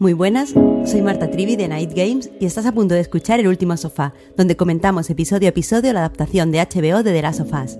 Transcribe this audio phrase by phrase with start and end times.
[0.00, 0.54] Muy buenas,
[0.86, 4.14] soy Marta Trivi de Night Games y estás a punto de escuchar El Último Sofá,
[4.34, 7.76] donde comentamos episodio a episodio la adaptación de HBO de The Last of Us.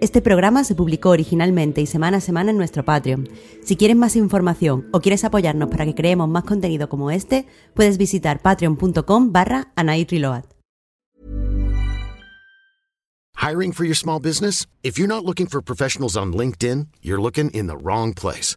[0.00, 3.28] Este programa se publicó originalmente y semana a semana en nuestro Patreon.
[3.62, 7.98] Si quieres más información o quieres apoyarnos para que creemos más contenido como este, puedes
[7.98, 9.72] visitar patreon.com barra.
[13.36, 14.66] Hiring for your small business?
[14.82, 18.56] If you're not looking for professionals on LinkedIn, you're looking in the wrong place.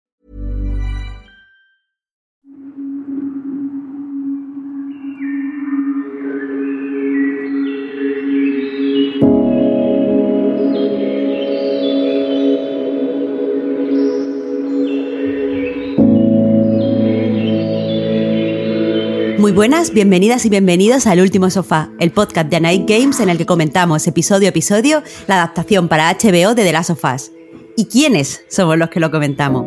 [19.41, 23.39] Muy buenas, bienvenidas y bienvenidos al Último Sofá, el podcast de Night Games en el
[23.39, 27.31] que comentamos episodio a episodio la adaptación para HBO de The Last of Us.
[27.75, 29.65] ¿Y quiénes somos los que lo comentamos?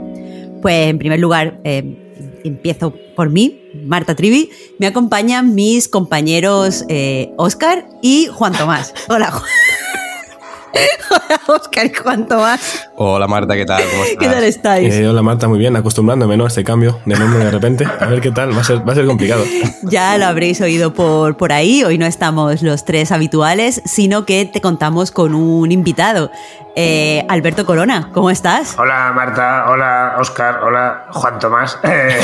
[0.63, 4.49] Pues en primer lugar, eh, empiezo por mí, Marta Trivi.
[4.79, 6.85] Me acompañan mis compañeros
[7.37, 8.95] Oscar eh, y Juan Tomás.
[9.09, 9.51] Hola, Juan.
[11.11, 12.89] Hola, Oscar, ¿cuánto más?
[12.97, 13.83] Hola, Marta, ¿qué tal?
[13.91, 14.19] ¿Cómo estás?
[14.19, 14.95] ¿Qué tal estáis?
[14.95, 16.45] Eh, hola, Marta, muy bien, acostumbrándome ¿no?
[16.45, 17.87] a este cambio de nombre de repente.
[18.01, 19.45] A ver qué tal, va a ser, va a ser complicado.
[19.87, 24.47] Ya lo habréis oído por, por ahí, hoy no estamos los tres habituales, sino que
[24.47, 26.31] te contamos con un invitado.
[26.75, 28.77] Eh, Alberto Corona, ¿cómo estás?
[28.79, 31.79] Hola Marta, hola Oscar, hola Juan Tomás.
[31.85, 32.19] Eh,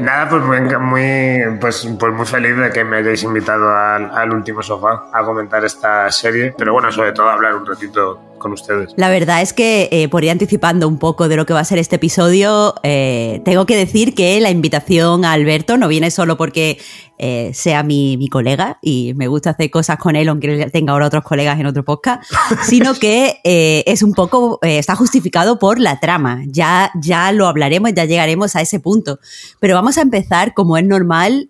[0.00, 4.32] nada, pues muy, muy, pues, pues muy feliz de que me hayáis invitado al, al
[4.32, 8.92] último sofá a comentar esta serie, pero bueno, sobre todo hablar un ratito con ustedes.
[8.96, 11.64] La verdad es que, eh, por ir anticipando un poco de lo que va a
[11.64, 16.36] ser este episodio, eh, tengo que decir que la invitación a Alberto no viene solo
[16.36, 16.78] porque
[17.18, 21.06] eh, sea mi, mi, colega y me gusta hacer cosas con él, aunque tenga ahora
[21.06, 22.24] otros colegas en otro podcast,
[22.64, 26.42] sino que es un poco, está justificado por la trama.
[26.48, 29.20] Ya, ya lo hablaremos, ya llegaremos a ese punto.
[29.60, 31.48] Pero vamos a empezar, como es normal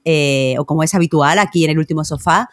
[0.59, 2.51] o como es habitual aquí en el último sofá,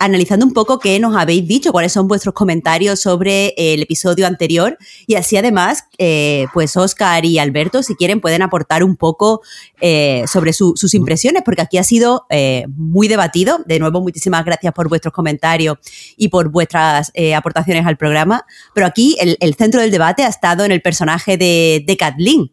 [0.00, 4.78] analizando un poco qué nos habéis dicho, cuáles son vuestros comentarios sobre el episodio anterior
[5.06, 9.42] y así además, eh, pues Oscar y Alberto, si quieren, pueden aportar un poco
[9.80, 13.60] eh, sobre su, sus impresiones, porque aquí ha sido eh, muy debatido.
[13.66, 15.76] De nuevo, muchísimas gracias por vuestros comentarios
[16.16, 20.72] y por vuestras aportaciones al programa, pero aquí el, centro del debate ha estado en
[20.72, 22.50] el personaje de, Kathleen.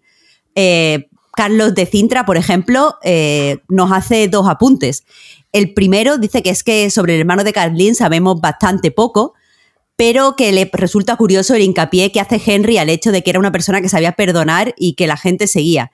[1.34, 2.96] Carlos de Cintra, por ejemplo,
[3.70, 5.06] nos hace dos apuntes.
[5.58, 9.34] El primero dice que es que sobre el hermano de Kathleen sabemos bastante poco,
[9.96, 13.40] pero que le resulta curioso el hincapié que hace Henry al hecho de que era
[13.40, 15.92] una persona que sabía perdonar y que la gente seguía.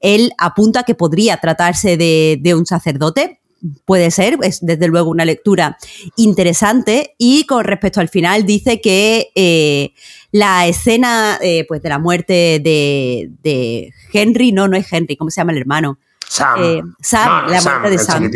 [0.00, 3.38] Él apunta que podría tratarse de, de un sacerdote,
[3.84, 5.78] puede ser, es desde luego una lectura
[6.16, 7.14] interesante.
[7.16, 9.92] Y con respecto al final, dice que eh,
[10.32, 15.30] la escena eh, pues de la muerte de, de, Henry, no, no es Henry, ¿cómo
[15.30, 16.00] se llama el hermano?
[16.28, 16.62] Sam.
[16.62, 18.30] Eh, Sam, no, la Sam, muerte de Sam.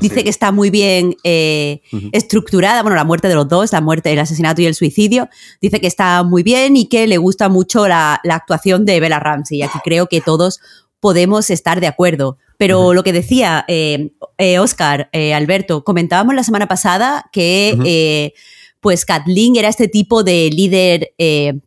[0.00, 0.24] Dice sí.
[0.24, 2.10] que está muy bien eh, uh -huh.
[2.12, 5.28] estructurada, bueno, la muerte de los dos, la muerte, el asesinato y el suicidio.
[5.60, 9.20] Dice que está muy bien y que le gusta mucho la, la actuación de Bella
[9.20, 9.58] Ramsey.
[9.58, 10.60] Y aquí creo que todos
[11.00, 12.38] podemos estar de acuerdo.
[12.58, 12.94] Pero uh -huh.
[12.94, 18.32] lo que decía eh, eh, Oscar, eh, Alberto, comentábamos la semana pasada que uh -huh.
[18.80, 21.60] pues Kathleen era este tipo de líder eh,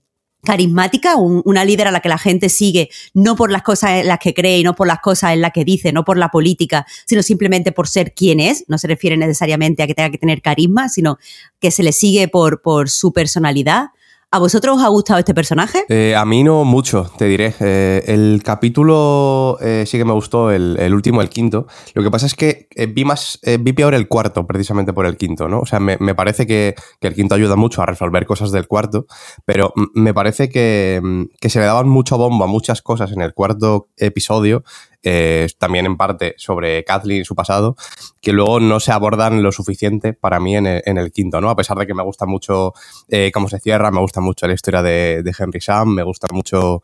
[0.46, 4.08] carismática, un, una líder a la que la gente sigue, no por las cosas en
[4.08, 6.86] las que cree no por las cosas en las que dice, no por la política,
[7.06, 8.66] sino simplemente por ser quien es.
[8.68, 11.18] No se refiere necesariamente a que tenga que tener carisma, sino
[11.60, 13.88] que se le sigue por, por su personalidad.
[14.32, 15.86] ¿A vosotros os ha gustado este personaje?
[15.88, 17.54] Eh, a mí no mucho, te diré.
[17.60, 21.68] Eh, el capítulo eh, sí que me gustó, el, último, el quinto.
[21.94, 25.48] Lo que pasa es que vi más, vi peor el cuarto, precisamente por el quinto,
[25.48, 25.60] ¿no?
[25.60, 29.06] O sea, me, parece que, el quinto ayuda mucho a resolver cosas del cuarto,
[29.46, 31.02] pero me parece que,
[31.40, 34.64] que se le daban mucho bombo a muchas cosas en el cuarto episodio
[35.08, 37.76] eh, también en parte sobre Kathleen y su pasado,
[38.22, 41.52] que luego no se abordan lo suficiente para mí en el, quinto, ¿no?
[41.52, 42.74] A pesar de que me gusta mucho
[43.08, 46.82] eh, cómo se cierra, me gusta mucho la historia de, Henry Sam, me gusta mucho,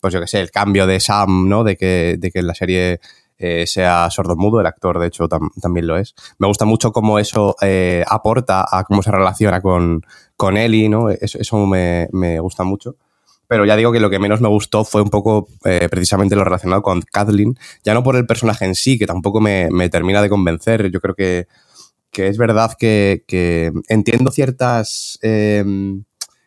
[0.00, 1.64] pues yo qué sé, el cambio de Sam, ¿no?
[1.64, 3.00] De que, de que la serie
[3.38, 6.14] eh, sea sordomudo, el actor de hecho tam también lo es.
[6.38, 10.02] Me gusta mucho cómo eso eh, aporta a cómo se relaciona con,
[10.36, 11.08] con Ellie, ¿no?
[11.08, 12.96] Eso, eso me, me gusta mucho
[13.52, 16.42] pero ya digo que lo que menos me gustó fue un poco eh, precisamente lo
[16.42, 17.54] relacionado con Kathleen,
[17.84, 21.02] ya no por el personaje en sí, que tampoco me, me termina de convencer, yo
[21.02, 21.48] creo que
[22.10, 26.04] que es verdad que, que entiendo ciertas, em,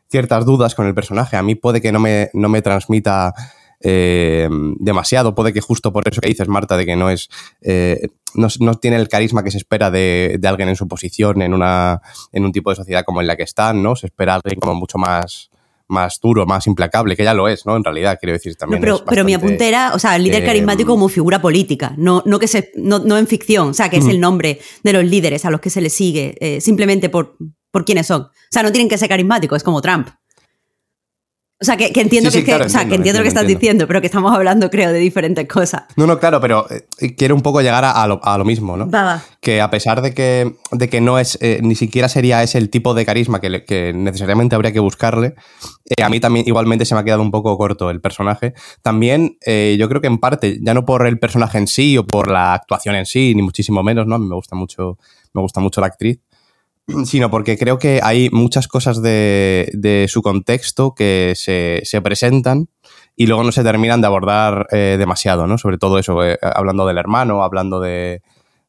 [0.10, 1.38] ciertas dudas con el personaje.
[1.38, 3.36] A mí puede que no me, no me transmita
[3.82, 4.50] eh,
[4.80, 5.36] demasiado.
[5.36, 7.30] Puede que justo por eso que dices, Marta, de que no es.
[7.62, 11.44] Eh, no, no, tiene el carisma que se espera de, de, alguien en su posición
[11.44, 12.02] en una.
[12.32, 13.96] en un tipo de sociedad como en la que están, ¿no?
[13.96, 15.52] Se espera alguien como mucho más
[15.88, 17.76] más duro, más implacable, que ya lo es, ¿no?
[17.76, 18.80] En realidad, quiero decir también.
[18.80, 21.42] No, pero, bastante, pero, mi apunte era, o sea, el líder eh, carismático como figura
[21.42, 24.60] política, no, no, que se, no, no en ficción, o sea, que es el nombre
[24.84, 27.38] de los líderes a los que se les sigue, eh, simplemente por,
[27.72, 28.22] por quiénes son.
[28.22, 30.10] O sea, no tienen que ser carismáticos, es como Trump.
[31.62, 33.20] O sea, que, que entiendo, Sí, sí, que, claro, que- o sea, que entiendo, entiendo
[33.20, 35.84] lo que estás entiendo, diciendo, pero que estamos hablando, creo, de diferentes cosas.
[35.96, 38.76] No, no, claro, pero eh, quiero un poco llegar a, a lo, a lo mismo,
[38.76, 38.90] ¿no?
[38.92, 39.24] Va, va.
[39.40, 42.70] que a pesar de que, de que no es, eh, ni siquiera sería ese el
[42.70, 45.36] tipo de carisma que, le- necesariamente habría que buscarle,
[45.98, 48.54] eh, a mí también igualmente se me ha quedado un poco corto el personaje.
[48.82, 49.38] También
[49.78, 52.54] yo creo que en parte, ya no por el personaje en sí o por la
[52.54, 54.16] actuación en sí, ni muchísimo menos, ¿no?
[54.16, 54.98] A mí me gusta mucho,
[55.34, 56.20] me gusta mucho la actriz,
[57.06, 62.70] sino porque creo que hay muchas cosas de, de su contexto que se, se presentan
[63.16, 65.58] y luego no se terminan de abordar eh, demasiado, ¿no?
[65.58, 68.22] Sobre todo eso, eh, hablando del hermano, hablando de,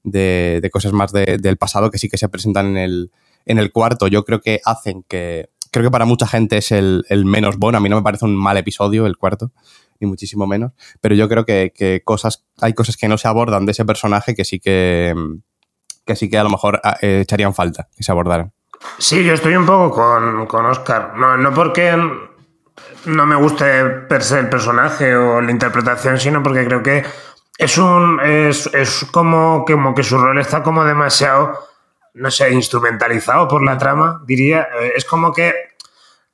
[0.04, 3.10] de, cosas más de- del pasado que sí que se presentan en el,
[3.44, 5.48] en el cuarto, yo creo que hacen que.
[5.72, 7.76] Creo que para mucha gente es el, menos bueno.
[7.76, 9.52] A mí no me parece un mal episodio el cuarto,
[10.00, 10.72] ni muchísimo menos.
[11.02, 14.34] Pero yo creo que, que cosas, hay cosas que no se abordan de ese personaje
[14.34, 15.12] que sí que,
[16.06, 18.52] que sí que a lo mejor ah, eh, echarían falta que se abordaran.
[18.98, 21.12] Sí, yo estoy un poco con, con Oscar.
[21.16, 21.96] No, no porque
[23.06, 27.04] no me guste per se el personaje o la interpretación, sino porque creo que
[27.58, 28.20] es un.
[28.20, 31.58] es, es como, como que su rol está como demasiado,
[32.14, 34.68] no sé, instrumentalizado por la trama, diría.
[34.80, 35.54] Eh, Es como que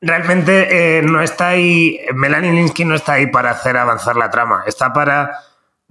[0.01, 2.01] realmente eh, no está ahí.
[2.15, 4.65] Melanie Linsky no está ahí para hacer avanzar la trama.
[4.67, 5.39] Está para,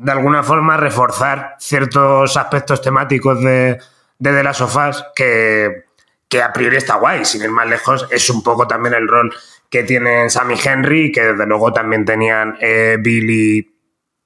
[0.01, 3.79] de alguna forma, reforzar ciertos aspectos temáticos de,
[4.17, 5.85] de The Last of Us que,
[6.27, 7.23] que a priori está guay.
[7.23, 9.31] Sin ir más lejos, es un poco también el rol
[9.69, 13.71] que tienen Sammy Henry que desde luego también tenían eh, Billy.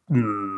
[0.07, 0.55] mm,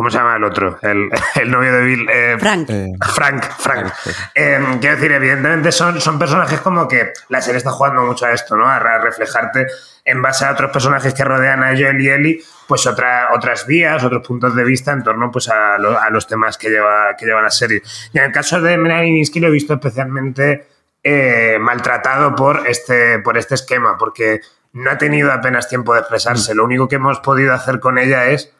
[0.00, 0.78] ¿Cómo se llama el otro?
[0.80, 2.08] El, el novio de Bill.
[2.10, 2.70] eh, Frank.
[2.70, 3.92] Eh, Frank, Frank.
[4.34, 8.32] Eh, quiero decir, evidentemente son, son personajes como que la serie está jugando mucho a
[8.32, 8.66] esto, ¿no?
[8.66, 9.66] A re- reflejarte
[10.06, 14.02] en base a otros personajes que rodean a Joel y Ellie, pues otra, otras vías,
[14.02, 17.26] otros puntos de vista en torno pues, a, lo- a los temas que lleva, que
[17.26, 17.82] lleva la serie.
[18.14, 20.66] Y en el caso de Melanie Minsky lo he visto especialmente
[21.04, 24.40] eh, maltratado por este, por este esquema, porque
[24.72, 26.54] no ha tenido apenas tiempo de expresarse.
[26.54, 28.54] Lo único que hemos podido hacer con ella es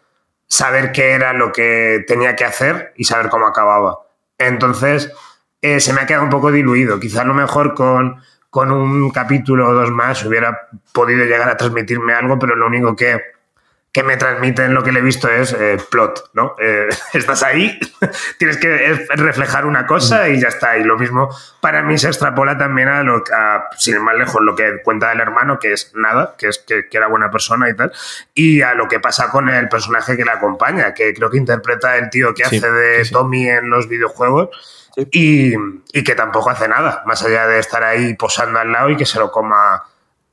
[0.50, 4.00] saber qué era lo que tenía que hacer y saber cómo acababa.
[4.36, 5.10] Entonces,
[5.62, 6.98] eh, se me ha quedado un poco diluido.
[6.98, 8.20] Quizá a lo mejor con,
[8.50, 12.96] con un capítulo o dos más hubiera podido llegar a transmitirme algo, pero lo único
[12.96, 13.20] que,
[13.92, 16.54] que me transmiten lo que le he visto es eh, plot, ¿no?
[16.60, 17.78] Eh, estás ahí,
[18.38, 20.78] tienes que eh, reflejar una cosa y ya está.
[20.78, 21.28] Y lo mismo
[21.60, 25.10] para mí se extrapola también a lo a, sin ir más lejos, lo que cuenta
[25.10, 27.92] el hermano, que es nada, que es que, que era buena persona y tal,
[28.32, 31.96] y a lo que pasa con el personaje que le acompaña, que creo que interpreta
[31.96, 33.12] el tío que Sí, hace de sí.
[33.12, 34.50] Tommy en los videojuegos.
[34.94, 35.08] Sí.
[35.12, 35.54] Y,
[35.92, 39.06] y que tampoco hace nada, más allá de estar ahí posando al lado y que
[39.06, 39.84] se lo coma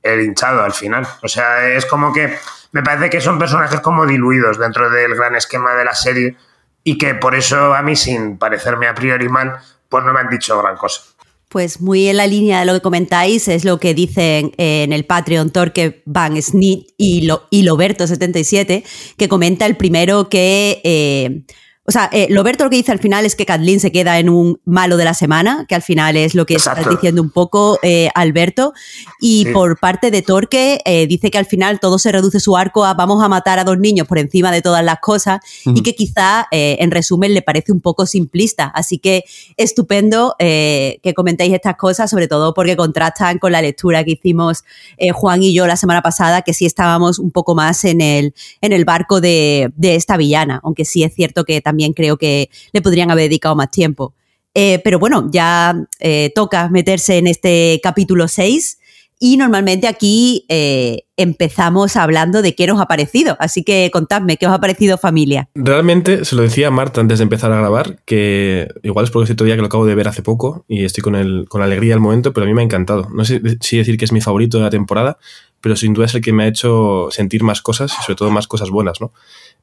[0.02, 1.06] el hinchado al final.
[1.22, 2.36] O sea, es como que
[2.72, 6.36] me parece que son personajes como diluidos dentro del gran esquema de la serie
[6.84, 9.56] y que por eso a mí, sin parecerme a priori mal,
[9.88, 11.02] pues no me han dicho gran cosa.
[11.48, 14.92] Pues muy en la línea de lo que comentáis, es lo que dicen eh, en
[14.92, 18.84] el Patreon Torque Van Snit y, Lo, y Loberto77,
[19.16, 20.80] que comenta el primero que.
[20.84, 21.42] eh,
[21.88, 24.60] o sea, eh, lo que dice al final es que Kathleen se queda en un
[24.66, 26.80] malo de la semana, que al final es lo que Exacto.
[26.82, 28.74] estás diciendo un poco, eh, Alberto.
[29.20, 29.52] Y Sí.
[29.54, 32.92] por parte de Torque, eh, dice que al final todo se reduce su arco a
[32.92, 36.46] vamos a matar a dos niños por encima de todas las cosas y que quizá,
[36.50, 38.66] eh, en resumen, le parece un poco simplista.
[38.66, 39.24] Así que
[39.56, 44.62] estupendo eh, que comentéis estas cosas, sobre todo porque contrastan con la lectura que hicimos
[44.98, 48.34] eh, Juan y yo la semana pasada, que sí estábamos un poco más en el,
[48.60, 52.50] en el barco de, de esta villana, aunque sí es cierto que también creo que
[52.72, 54.14] le podrían haber dedicado más tiempo.
[54.54, 58.78] Eh, pero bueno, ya eh, toca meterse en este capítulo 6
[59.20, 63.36] y normalmente aquí eh, empezamos hablando de qué nos ha parecido.
[63.40, 65.48] Así que contadme, ¿qué os ha parecido familia?
[65.54, 69.24] Realmente se lo decía a Marta antes de empezar a grabar, que igual es porque
[69.24, 71.62] es cierto día que lo acabo de ver hace poco y estoy con, el, con
[71.62, 73.08] alegría del momento, pero a mí me ha encantado.
[73.12, 75.18] No sé si decir que es mi favorito de la temporada,
[75.60, 78.30] pero sin duda es el que me ha hecho sentir más cosas y sobre todo
[78.30, 79.12] más cosas buenas, ¿no?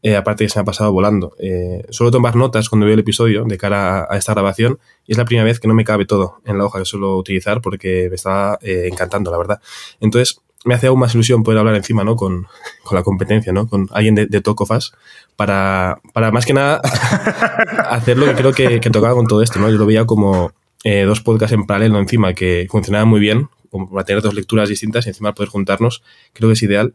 [0.06, 1.36] Eh, aparte que se me ha pasado volando.
[1.40, 5.18] Eh, suelo tomar notas cuando veo el episodio de cara a, esta grabación y es
[5.18, 8.06] la primera vez que no me cabe todo en la hoja que suelo utilizar porque
[8.08, 9.62] me está eh, encantando, la verdad.
[10.00, 12.16] Entonces, me hace aún más ilusión poder hablar encima, ¿no?
[12.16, 12.46] Con,
[12.84, 13.68] con la competencia, ¿no?
[13.68, 14.94] Con alguien de, de Tocofas
[15.36, 16.82] para, para más que nada
[17.90, 19.72] hacer lo que creo que, que, tocaba con todo esto, ¿no?
[19.72, 20.52] Yo lo veía como
[20.84, 24.70] eh, dos podcasts en paralelo encima que funcionaban muy bien, como para tener dos lecturas
[24.70, 26.94] distintas y encima poder juntarnos, creo que es ideal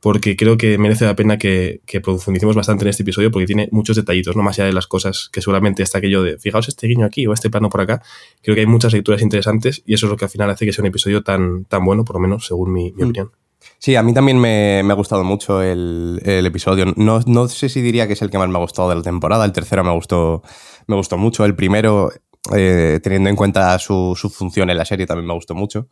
[0.00, 3.68] porque creo que merece la pena que, que, profundicemos bastante en este episodio porque tiene
[3.70, 6.86] muchos detallitos, no más allá de las cosas que seguramente está aquello de, fijaos este
[6.86, 8.02] guiño aquí o este plano por acá,
[8.42, 10.72] creo que hay muchas lecturas interesantes y eso es lo que al final hace que
[10.72, 13.06] sea un episodio tan, tan bueno, por lo menos según mi, mi mm.
[13.06, 13.30] opinión.
[13.78, 16.86] Sí, a mí también me, me ha gustado mucho el, el episodio.
[16.96, 19.02] No, no, sé si diría que es el que más me ha gustado de la
[19.02, 19.44] temporada.
[19.44, 20.42] El tercero me gustó,
[20.86, 21.44] me gustó mucho.
[21.44, 22.10] El primero,
[22.54, 25.88] eh, teniendo en cuenta su, su, función en la serie, también me gustó mucho.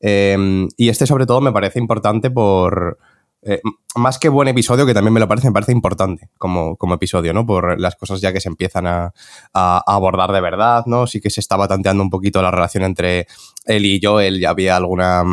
[0.00, 2.98] Eh, y este, sobre todo, me parece importante por,
[3.42, 3.60] eh,
[3.96, 7.32] más que buen episodio, que también me lo parece, me parece importante como, como episodio,
[7.32, 7.46] ¿no?
[7.46, 9.12] Por las cosas ya que se empiezan a,
[9.54, 11.06] a, abordar de verdad, ¿no?
[11.06, 13.26] Sí que se estaba tanteando un poquito la relación entre
[13.64, 15.24] él y Joel, ya había alguna,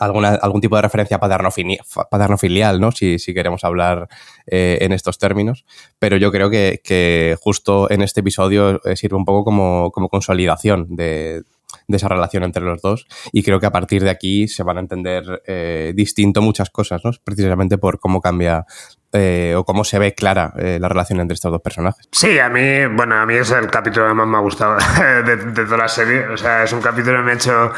[0.00, 2.90] alguna algún tipo de referencia paterno-filial, ¿no?
[2.90, 4.08] Si, si, queremos hablar
[4.46, 5.64] eh, en estos términos.
[6.00, 10.08] Pero yo creo que, que justo en este episodio eh, sirve un poco como, como
[10.08, 11.42] consolidación de,
[11.90, 14.78] de esa relación entre los dos y creo que a partir de aquí se van
[14.78, 17.10] a entender eh, distinto muchas cosas, ¿no?
[17.24, 18.64] Precisamente por cómo cambia
[19.12, 22.08] eh, o cómo se ve clara eh, la relación entre estos dos personajes.
[22.12, 24.76] Sí, a mí, bueno, a mí es el capítulo que más me ha gustado
[25.26, 27.72] de, toda la serie, o sea, es un capítulo que me ha hecho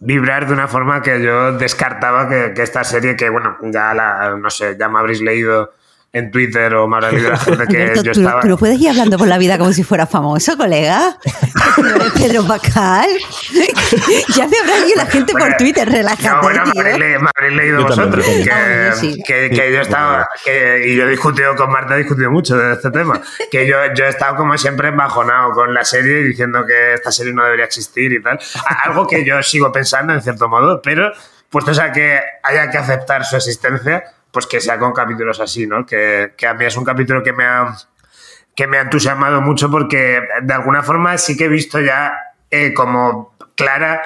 [0.00, 4.36] vibrar de una forma que yo descartaba que, que esta serie, que bueno, ya la,
[4.36, 5.72] no sé, ya me habréis leído
[6.16, 8.40] en Twitter o me habrá leído la gente que Alberto, yo ¿tú, estaba...
[8.40, 11.18] ¿Tú no puedes ir hablando por la vida como si fuera famoso, colega?
[12.14, 13.08] Pedro Bacal.
[14.34, 17.30] ya me habrá leído la gente por Twitter, relájate, no, bueno, me habréis, le, me
[17.34, 18.26] habréis leído Yo también, vosotros.
[18.38, 19.22] yo Que, sí.
[19.26, 20.26] que, que yo estaba...
[20.44, 23.20] Que, y yo he discutido con Marta, he discutido mucho de este tema.
[23.50, 27.32] Que yo, yo he estado como siempre embajonado con la serie diciendo que esta serie
[27.32, 28.38] no debería existir y tal.
[28.84, 31.12] Algo que yo sigo pensando en cierto modo, pero
[31.50, 34.04] puestos a que haya que aceptar su existencia
[34.36, 35.86] pues que sea con capítulos así, ¿no?
[35.86, 37.74] Que, que, a mí es un capítulo que me ha
[38.54, 42.12] que me ha entusiasmado mucho porque de alguna forma sí que he visto ya
[42.50, 44.02] eh, como clara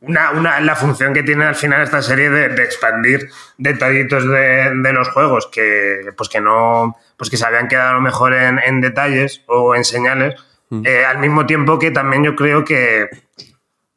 [0.00, 4.72] una, una, la función que tiene al final esta serie de, de expandir detallitos de,
[4.76, 8.32] de, los juegos que pues que no pues que se habían quedado a lo mejor
[8.32, 10.86] en, en detalles o en señales mm.
[10.86, 13.10] eh, al mismo tiempo que también yo creo que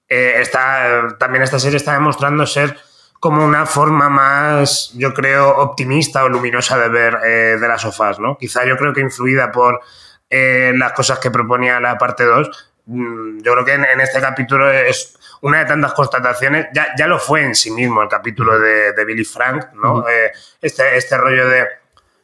[0.09, 2.77] eh, está, también esta serie está demostrando ser
[3.19, 8.19] como una forma más, yo creo, optimista o luminosa de ver eh, de las sofás,
[8.19, 8.37] ¿no?
[8.37, 9.81] Quizá yo creo que influida por
[10.29, 14.21] eh, las cosas que proponía la parte 2, mmm, yo creo que en, en, este
[14.21, 18.59] capítulo es una de tantas constataciones, ya, ya lo fue en sí mismo el capítulo
[18.59, 19.93] de, de Billy Frank, ¿no?
[19.93, 20.09] Uh -huh.
[20.09, 20.31] eh,
[20.61, 21.65] este, este rollo de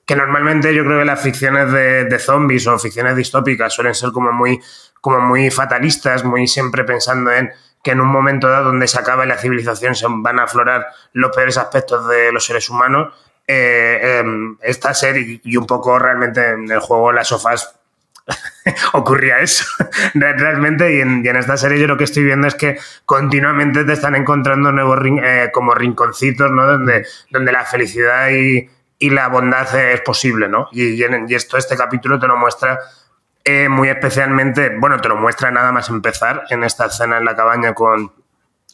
[0.06, 4.12] que normalmente yo creo que las ficciones de, de, zombies o ficciones distópicas suelen ser
[4.12, 4.60] como muy,
[5.00, 7.52] como muy fatalistas, muy siempre pensando en
[7.84, 11.36] que en un momento dado donde se acaba la civilización se van a aflorar los
[11.36, 13.14] peores aspectos de los seres humanos.
[13.46, 14.24] Eh, eh,
[14.62, 17.76] esta serie y un poco realmente en el juego las sofás
[18.94, 19.66] ocurría eso
[20.14, 23.84] realmente y en, y en, esta serie yo lo que estoy viendo es que continuamente
[23.84, 26.66] te están encontrando nuevos rin eh, como rinconcitos ¿no?
[26.66, 30.70] donde, donde la felicidad y, y la bondad es posible ¿no?
[30.72, 32.80] y, y, en, y esto este capítulo te lo muestra
[33.44, 37.36] eh, muy especialmente, bueno, te lo muestra nada más empezar en esta escena en la
[37.36, 38.12] cabaña con,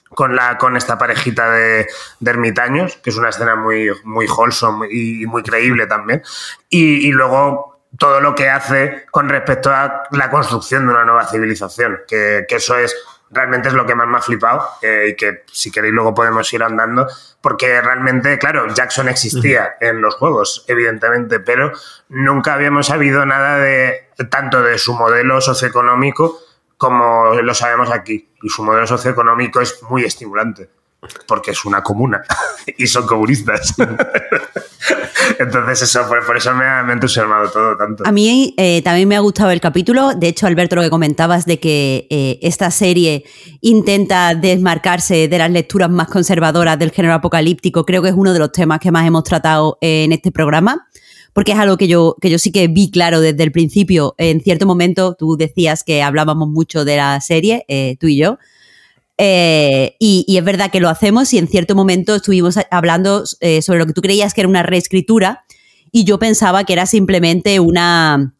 [0.09, 1.87] con, la, con esta parejita de,
[2.25, 6.21] ermitaños, que es una escena muy, muy wholesome y muy creíble también.
[6.69, 12.01] Y, luego todo lo que hace con respecto a la construcción de una nueva civilización,
[12.07, 12.95] que eso es
[13.31, 16.51] realmente es lo que más me ha flipado eh, y que si queréis luego podemos
[16.53, 17.07] ir andando
[17.41, 21.71] porque realmente, claro, Jackson existía en los juegos, evidentemente, pero
[22.09, 26.39] nunca habíamos sabido nada de tanto de su modelo socioeconómico
[26.77, 28.29] como lo sabemos aquí.
[28.41, 30.69] Y su modelo socioeconómico es muy estimulante
[31.27, 32.23] porque es una comuna
[32.77, 33.73] y son comunistas.
[35.39, 38.03] Entonces, eso, por, por eso me ha, entusiasmado todo tanto.
[38.05, 40.13] A mí eh, también me ha gustado el capítulo.
[40.13, 43.23] De hecho, Alberto, lo que comentabas de que eh, esta serie
[43.61, 48.39] intenta desmarcarse de las lecturas más conservadoras del género apocalíptico, creo que es uno de
[48.39, 50.87] los temas que más hemos tratado en este programa.
[51.31, 54.15] Porque es algo que yo, que yo sí que vi claro desde el principio.
[54.17, 58.39] En cierto momento, tú decías que hablábamos mucho de la serie, eh, tú y yo,
[59.21, 63.61] eh, y, y, es verdad que lo hacemos y en cierto momento estuvimos hablando eh,
[63.61, 65.43] sobre lo que tú creías que era una reescritura
[65.91, 68.33] y yo pensaba que era simplemente una,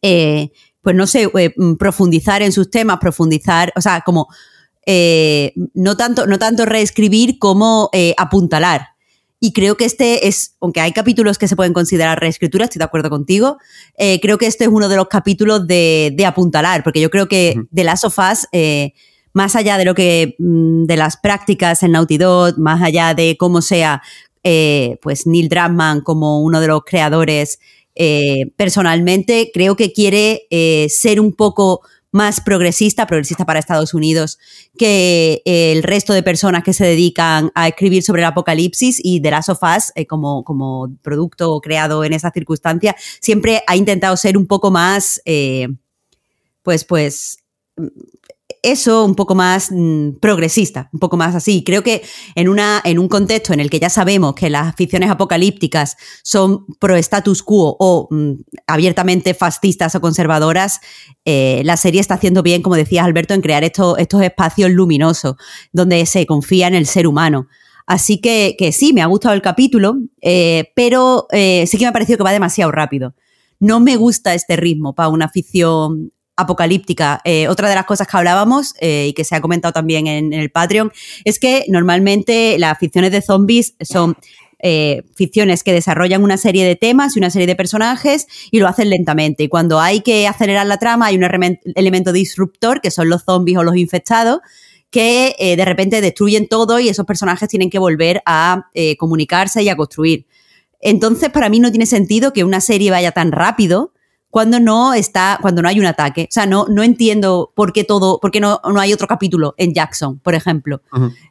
[0.00, 0.50] eh,
[0.80, 4.28] pues no sé, eh, profundizar en sus temas, profundizar, o sea, como
[4.86, 8.88] eh, no, tanto, no tanto reescribir como eh, apuntalar.
[9.40, 12.86] Y creo que este es, aunque hay capítulos que se pueden considerar reescritura, estoy de
[12.86, 13.58] acuerdo contigo,
[14.22, 17.54] creo que este es uno de los capítulos de, de apuntalar, porque yo creo que
[17.70, 18.46] de Last of Us
[19.34, 23.36] más allá de lo que, mm, de las prácticas en Naughty Dog, más allá de
[23.36, 24.00] cómo sea,
[24.44, 27.58] eh, pues Neil Druckmann como uno de los creadores,
[27.96, 34.38] eh, personalmente creo que quiere eh, ser un poco más progresista, progresista para Estados Unidos,
[34.78, 39.32] que el resto de personas que se dedican a escribir sobre el apocalipsis y The
[39.32, 44.46] Last of Us, como, como producto creado en esa circunstancia, siempre ha intentado ser un
[44.46, 45.20] poco más,
[46.62, 47.38] pues, pues,
[48.64, 51.62] eso un poco más mm, progresista, un poco más así.
[51.64, 52.02] Creo que
[52.34, 56.66] en, una, en un contexto en el que ya sabemos que las ficciones apocalípticas son
[56.80, 58.32] pro status quo o mm,
[58.66, 60.80] abiertamente fascistas o conservadoras,
[61.24, 65.36] eh, la serie está haciendo bien, como decías Alberto, en crear estos, estos espacios luminosos
[65.72, 67.48] donde se confía en el ser humano.
[67.86, 71.88] Así que, que sí, me ha gustado el capítulo, eh, pero eh, sí que me
[71.90, 73.14] ha parecido que va demasiado rápido.
[73.60, 77.20] No me gusta este ritmo para una ficción apocalíptica.
[77.24, 80.32] Eh, otra de las cosas que hablábamos eh, y que se ha comentado también en,
[80.32, 80.92] el Patreon
[81.24, 84.16] es que normalmente las ficciones de zombies son
[84.58, 88.68] eh, ficciones que desarrollan una serie de temas y una serie de personajes y lo
[88.68, 89.44] hacen lentamente.
[89.44, 91.24] Y cuando hay que acelerar la trama hay un
[91.76, 94.40] elemento disruptor que son los zombies o los infectados
[94.90, 99.74] que de repente destruyen todo y esos personajes tienen que volver a comunicarse y a
[99.74, 100.24] construir.
[100.80, 103.93] Entonces, para mí no tiene sentido que una serie vaya tan rápido
[104.34, 106.24] cuando no está, cuando no hay un ataque.
[106.28, 109.54] O sea, no, no entiendo por qué todo, por qué no, no hay otro capítulo
[109.58, 110.82] en Jackson, por ejemplo.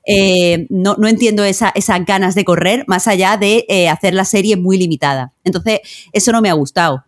[0.07, 4.23] Eh, no, no, entiendo esa, esas ganas de correr, más allá de eh, hacer la
[4.23, 5.33] serie muy limitada.
[5.43, 5.81] Entonces,
[6.13, 7.03] eso no me ha gustado.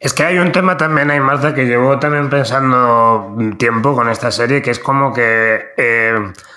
[0.00, 4.30] Es que hay un tema también, hay Marta, que llevo también pensando tiempo con esta
[4.30, 6.14] serie, que es como que eh,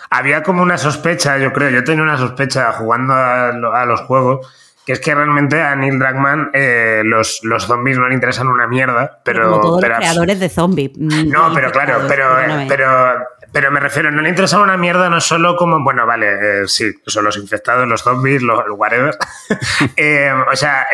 [0.10, 4.48] había como una sospecha, yo creo, yo tenía una sospecha jugando a los juegos
[4.90, 8.66] que es que realmente a Neil Druckmann eh, los, los zombies no le interesan una
[8.66, 9.48] mierda, pero...
[9.48, 10.98] Como todos los creadores de zombies.
[10.98, 12.28] No, pero claro, pero,
[12.68, 16.68] pero, pero me refiero, no le interesan una mierda no solo como, bueno, vale, eh,
[16.68, 19.16] sí, son los infectados, los zombies, los whatever.
[19.96, 20.88] Eh, o sea,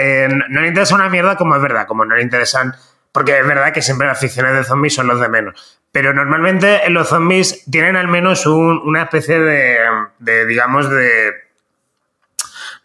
[0.50, 2.76] no le interesa una mierda como es verdad, como no le interesan...
[3.14, 5.80] Porque es verdad que siempre las ficciones de zombies son los de menos.
[5.94, 9.78] Pero normalmente los zombies tienen al menos una especie de,
[10.20, 11.45] de digamos, de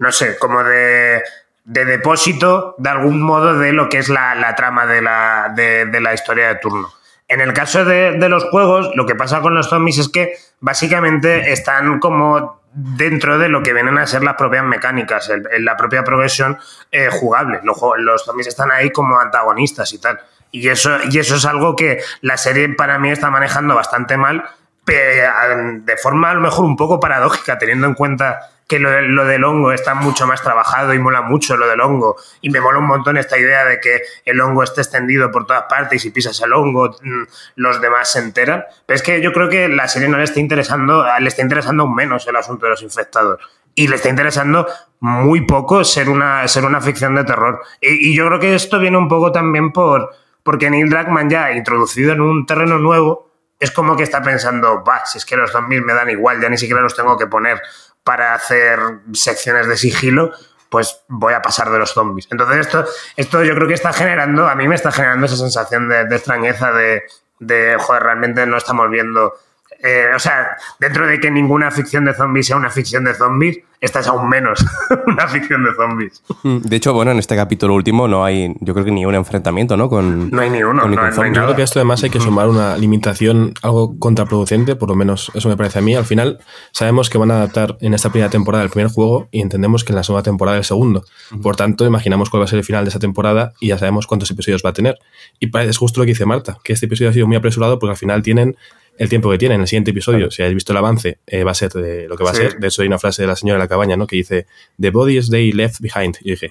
[0.00, 1.22] no sé, como de,
[1.64, 6.48] depósito de algún modo de lo que es la, trama de la, de, la, historia
[6.48, 6.90] de turno.
[7.28, 11.52] En el caso de, los juegos, lo que pasa con los zombies es que básicamente
[11.52, 16.58] están como dentro de lo que vienen a ser las propias mecánicas, la propia progresión
[16.90, 17.60] eh, jugable.
[17.62, 20.18] Los, los zombies están ahí como antagonistas y tal.
[20.50, 24.44] Y eso, y eso es algo que la serie para mí está manejando bastante mal,
[24.86, 29.72] de forma a lo mejor un poco paradójica, teniendo en cuenta que lo, del hongo
[29.72, 32.14] está mucho más trabajado y mola mucho lo del hongo.
[32.40, 35.64] Y me mola un montón esta idea de que el hongo esté extendido por todas
[35.64, 37.22] partes y si pisas el hongo mm,
[37.56, 38.64] los demás se enteran.
[38.86, 41.82] Pero es que yo creo que la serie no le está interesando, le está interesando
[41.82, 43.40] aún menos el asunto de los infectados.
[43.74, 44.68] Y le está interesando
[45.00, 47.62] muy poco ser una, ser una ficción de terror.
[47.80, 52.12] Y, yo creo que esto viene un poco también por porque Neil Druckmann ya introducido
[52.12, 55.82] en un terreno nuevo, es como que está pensando, va, si es que los zombies
[55.82, 57.60] me dan igual, ya ni siquiera los tengo que poner
[58.04, 58.78] para hacer
[59.12, 60.32] secciones de sigilo,
[60.68, 62.28] pues voy a pasar de los zombies.
[62.30, 62.84] Entonces esto,
[63.16, 66.72] esto yo creo que está generando, a mí me está generando esa sensación de, extrañeza,
[66.72, 67.02] de,
[67.40, 69.34] de, joder, realmente no estamos viendo
[69.82, 73.60] eh, o sea, dentro de que ninguna ficción de zombies sea una ficción de zombies,
[73.80, 74.62] esta es aún menos
[75.06, 76.22] una ficción de zombies.
[76.44, 79.78] De hecho, bueno, en este capítulo último no hay, yo creo que ni un enfrentamiento,
[79.78, 79.88] ¿no?
[79.88, 80.86] Con, no hay ni uno.
[80.86, 84.96] no, yo creo que esto además hay que sumar una limitación algo contraproducente, por lo
[84.96, 85.94] menos eso me parece a mí.
[85.94, 86.40] Al final,
[86.72, 89.92] sabemos que van a adaptar en esta primera temporada el primer juego y entendemos que
[89.92, 91.04] en la segunda temporada el segundo.
[91.42, 94.06] Por tanto, imaginamos cuál va a ser el final de esa temporada y ya sabemos
[94.06, 94.98] cuántos episodios va a tener.
[95.38, 97.92] Y es justo lo que dice Marta, que este episodio ha sido muy apresurado porque
[97.92, 98.56] al final tienen
[99.00, 99.54] el tiempo que tiene.
[99.54, 102.18] En el siguiente episodio, si habéis visto el avance, eh, va a ser de lo
[102.18, 102.58] que va a ser.
[102.58, 104.06] De hecho, hay una frase de la señora de la cabaña, ¿no?
[104.06, 104.46] Que dice,
[104.78, 106.18] The bodies they left behind.
[106.20, 106.50] Y dije,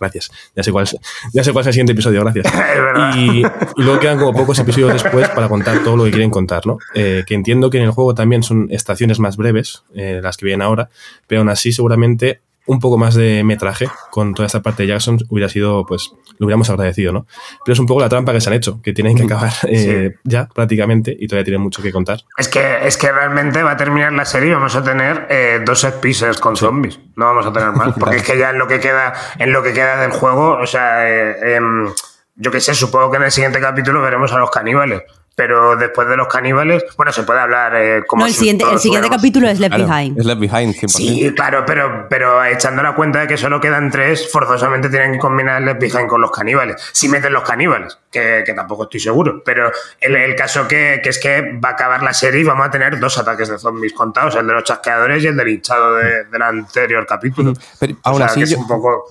[0.00, 0.30] gracias.
[0.56, 0.88] Ya sé cuál,
[1.34, 2.46] ya sé cuál es el siguiente episodio, gracias.
[3.18, 3.42] y,
[3.76, 6.78] luego quedan como pocos episodios después para contar todo lo que quieren contar, ¿no?
[6.94, 10.46] Eh, que entiendo que en el juego también son estaciones más breves, eh, las que
[10.46, 10.88] vienen ahora,
[11.26, 15.18] pero aún así seguramente un poco más de metraje con toda esta parte de Jackson
[15.28, 17.26] hubiera sido, pues, lo hubiéramos agradecido, ¿no?
[17.64, 19.52] Pero es un poco la trampa que se han hecho, que tienen que mm, acabar
[19.68, 22.20] eh, ya prácticamente y todavía tienen mucho que contar.
[22.36, 25.60] Es que, es que realmente va a terminar la serie y vamos a tener eh,
[25.64, 26.98] dos set pieces con zombies.
[27.14, 27.94] No vamos a tener más.
[27.98, 30.66] Porque es que ya en lo que queda, en lo que queda del juego, o
[30.66, 31.88] sea, eh, em,
[32.34, 35.02] yo qué sé, supongo que en el siguiente capítulo veremos a los caníbales
[35.36, 38.22] pero después de los caníbales, bueno, se puede hablar eh, como...
[38.22, 40.18] No, el siguiente, el siguiente capítulo es Left Behind.
[40.18, 40.88] Es Left Behind, 100%.
[40.88, 45.18] Sí, claro, pero, pero echando la cuenta de que solo quedan tres, forzosamente tienen que
[45.18, 46.76] combinar Left Behind con los caníbales.
[46.92, 49.70] Si meten los caníbales, que, que tampoco estoy seguro, pero
[50.00, 52.70] el, el caso que, que, es que va a acabar la serie y vamos a
[52.70, 56.24] tener dos ataques de zombies contados, el de los chasqueadores y el del hinchado de,
[56.24, 57.52] del anterior capítulo.
[57.78, 59.04] Pero aún o sea, así, que es yo- un poco...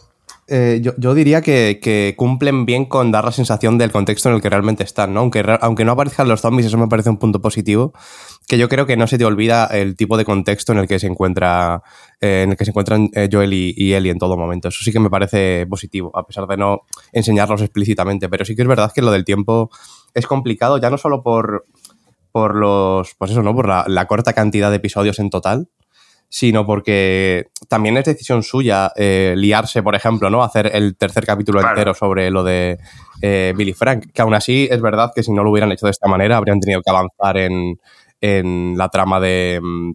[0.47, 4.41] Eh, yo, yo diría que, cumplen bien con dar la sensación del contexto en el
[4.41, 5.21] que realmente están, ¿no?
[5.21, 7.93] Aunque, aunque no aparezcan los zombies, eso me parece un punto positivo.
[8.47, 10.99] Que yo creo que no se te olvida el tipo de contexto en el que
[10.99, 11.81] se encuentra,
[12.21, 14.67] eh, en el que se encuentran eh, Joel y, y Ellie en todo momento.
[14.67, 16.81] Eso sí que me parece positivo, a pesar de no
[17.11, 18.29] enseñarlos explícitamente.
[18.29, 19.71] Pero sí que es verdad que lo del tiempo
[20.13, 21.65] es complicado, ya no solo por,
[22.31, 23.55] por los, pues eso, ¿no?
[23.55, 25.69] Por la, la corta cantidad de episodios en total,
[26.35, 30.43] sino porque también es decisión suya eh, liarse, por ejemplo, ¿no?
[30.43, 31.73] Hacer el tercer capítulo Claro.
[31.77, 32.77] entero sobre lo de
[33.21, 35.91] eh, Billy Frank, que aún así es verdad que si no lo hubieran hecho de
[35.93, 37.79] esta manera habrían tenido que avanzar en,
[38.19, 39.91] en la trama de, mm,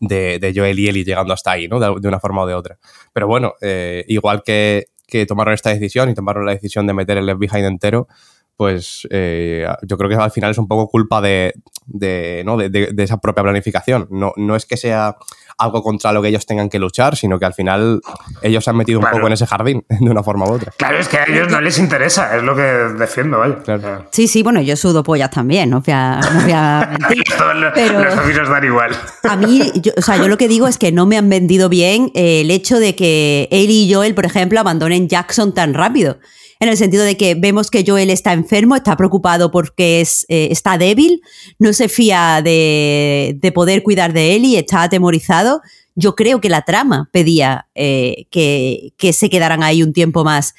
[0.00, 1.78] de, de Joel y Ellie llegando hasta ahí, ¿no?
[1.78, 2.78] De, de una forma o de otra.
[3.12, 7.18] Pero bueno, eh, igual que, que tomaron esta decisión y tomaron la decisión de meter
[7.18, 8.08] el Left Behind entero,
[8.58, 11.54] pues eh, yo creo que al final es un poco culpa de,
[11.86, 12.56] de, ¿no?
[12.56, 14.08] de, de- de esa propia planificación.
[14.10, 15.16] No, no es que sea
[15.58, 18.00] algo contra lo que ellos tengan que luchar, sino que al final
[18.42, 20.72] ellos se han metido un poco en ese jardín, de una forma u otra.
[20.76, 23.38] Claro, es que a ellos no les interesa, es lo que defiendo.
[23.64, 23.80] Claro.
[23.80, 27.22] Sea, Sí, sí, bueno, yo sudo pollas también, no voy a, no voy a mentir.
[27.38, 28.02] todos los, Pero-
[28.42, 28.90] los dan igual.
[29.22, 31.68] A mí, yo, o sea, yo lo que digo es que no me han vendido
[31.68, 36.18] bien eh, el hecho de que Ellie y Joel, por ejemplo, abandonen Jackson tan rápido.
[36.60, 40.48] En el sentido de que vemos que Joel está enfermo, está preocupado porque es, eh,
[40.50, 41.22] está débil,
[41.58, 45.60] no se fía de, de poder cuidar de Ellie, está atemorizado.
[45.94, 50.54] Yo creo que la trama pedía eh, que, que se quedaran ahí un tiempo más.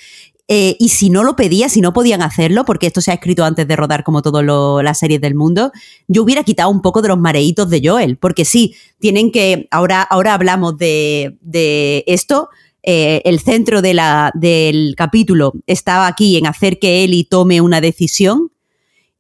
[0.52, 3.46] Eh, y si no lo pedía, si no podían hacerlo, porque esto se ha escrito
[3.46, 4.44] antes de rodar como todas
[4.84, 5.72] las series del mundo,
[6.08, 10.02] yo hubiera quitado un poco de los mareitos de Joel, porque sí, tienen que, ahora,
[10.02, 12.50] ahora hablamos de, de esto,
[12.92, 18.52] eh, el centro del capítulo estaba aquí en hacer que Ellie tome una decisión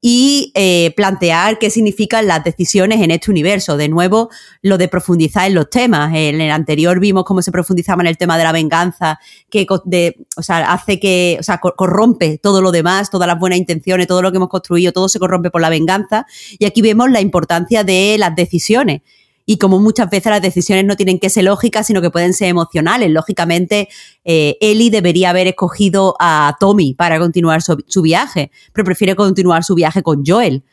[0.02, 3.76] y eh, plantear qué significan las decisiones en este universo.
[3.76, 4.30] De nuevo,
[4.62, 6.16] lo de profundizar en los temas.
[6.16, 9.20] En el anterior vimos cómo se profundizaba en el tema de la venganza,
[9.52, 13.38] que de, o sea, hace que, o sea, co- corrompe todo lo demás, todas las
[13.38, 16.26] buenas intenciones, todo lo que hemos construido, todo se corrompe por la venganza.
[16.58, 19.02] Y aquí vemos la importancia de las decisiones.
[19.52, 22.50] Y como muchas veces las decisiones no tienen que ser lógicas, sino que pueden ser
[22.50, 23.10] emocionales.
[23.10, 23.90] Lógicamente,
[24.24, 29.74] eh, Ellie debería haber escogido a Tommy para continuar su, viaje, pero prefiere continuar su
[29.74, 30.64] viaje con Joel.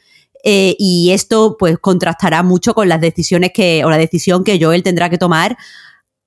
[0.45, 4.83] Eh, y esto pues contrastará mucho con las decisiones que, o la decisión que Joel
[4.83, 5.57] tendrá que tomar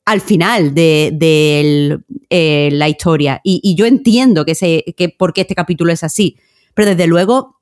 [0.05, 1.99] al final de,
[2.31, 3.41] eh, la historia.
[3.43, 6.37] Y, y yo entiendo que, se, que por qué este capítulo es así,
[6.73, 7.58] pero desde luego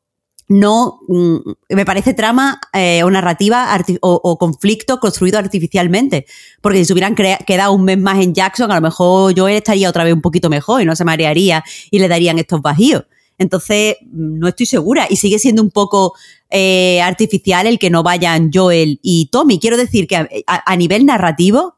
[0.47, 1.37] no mm,
[1.69, 3.67] me parece trama eh, o narrativa
[4.01, 6.25] o, conflicto construido artificialmente.
[6.61, 9.89] Porque si se hubieran quedado un mes más en Jackson, a lo mejor Joel estaría
[9.89, 13.05] otra vez un poquito mejor y no se marearía y le darían estos bajíos.
[13.37, 15.07] Entonces, mm, no estoy segura.
[15.09, 16.13] Y sigue siendo un poco
[16.49, 19.59] eh, artificial el que no vayan Joel y Tommy.
[19.59, 21.75] Quiero decir que a, nivel narrativo,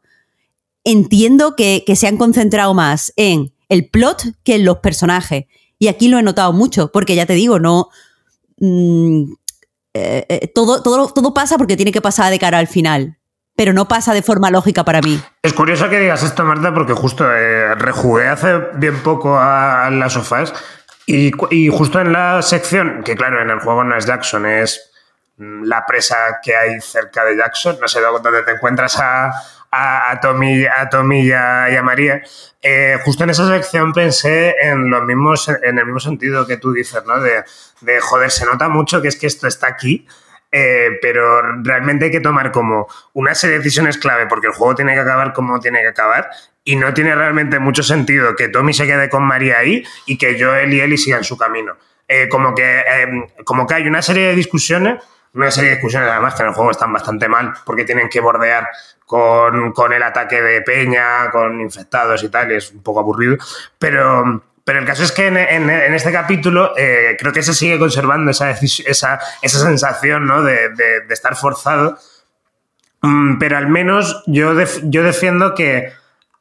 [0.84, 5.46] entiendo que se han concentrado más en el plot que en los personajes.
[5.80, 7.90] Y aquí lo he notado mucho, porque ya te digo, no.
[8.60, 9.34] Mm,
[9.94, 13.18] eh, eh, todo, todo, todo pasa porque tiene que pasar de cara al final.
[13.56, 15.22] Pero no pasa de forma lógica para mí.
[15.44, 20.14] Es curioso que digas esto, Marta, porque justo eh, rejugué hace bien poco a, las
[20.14, 20.54] sofás
[21.06, 24.92] y, y justo en la sección, que claro, en el juego no es Jackson, es
[25.38, 29.34] mm, la presa que hay cerca de Jackson, no sé dónde te encuentras a,
[29.72, 32.22] a, Tommy, a Tommy y a, y a María.
[32.62, 36.74] Eh, justo en esa sección pensé en los mismos, en el mismo sentido que tú
[36.74, 37.20] dices, ¿no?
[37.20, 37.44] De,
[37.82, 40.08] de joder, se nota mucho que es que esto está aquí.
[40.52, 44.74] Eh, pero realmente hay que tomar como una serie de decisiones clave porque el juego
[44.74, 46.32] tiene que acabar como tiene que acabar
[46.64, 50.44] y no tiene realmente mucho sentido que Tommy se quede con María ahí y que
[50.44, 51.78] Joel y Ellie sigan su camino.
[52.08, 53.08] Eh, como, que, eh,
[53.44, 55.04] como que hay una serie de discusiones,
[55.34, 58.20] una serie de discusiones además que en el juego están bastante mal porque tienen que
[58.20, 58.68] bordear
[59.06, 63.38] con, con el ataque de Peña, con infectados y tal, y es un poco aburrido,
[63.78, 64.44] pero...
[64.62, 68.52] Pero el caso es que en, este capítulo eh, creo que se sigue conservando esa,
[68.52, 70.44] esa, esa sensación ¿no?
[70.44, 71.98] de, de- estar forzado.
[73.02, 75.92] Mm, pero al menos yo, yo defiendo que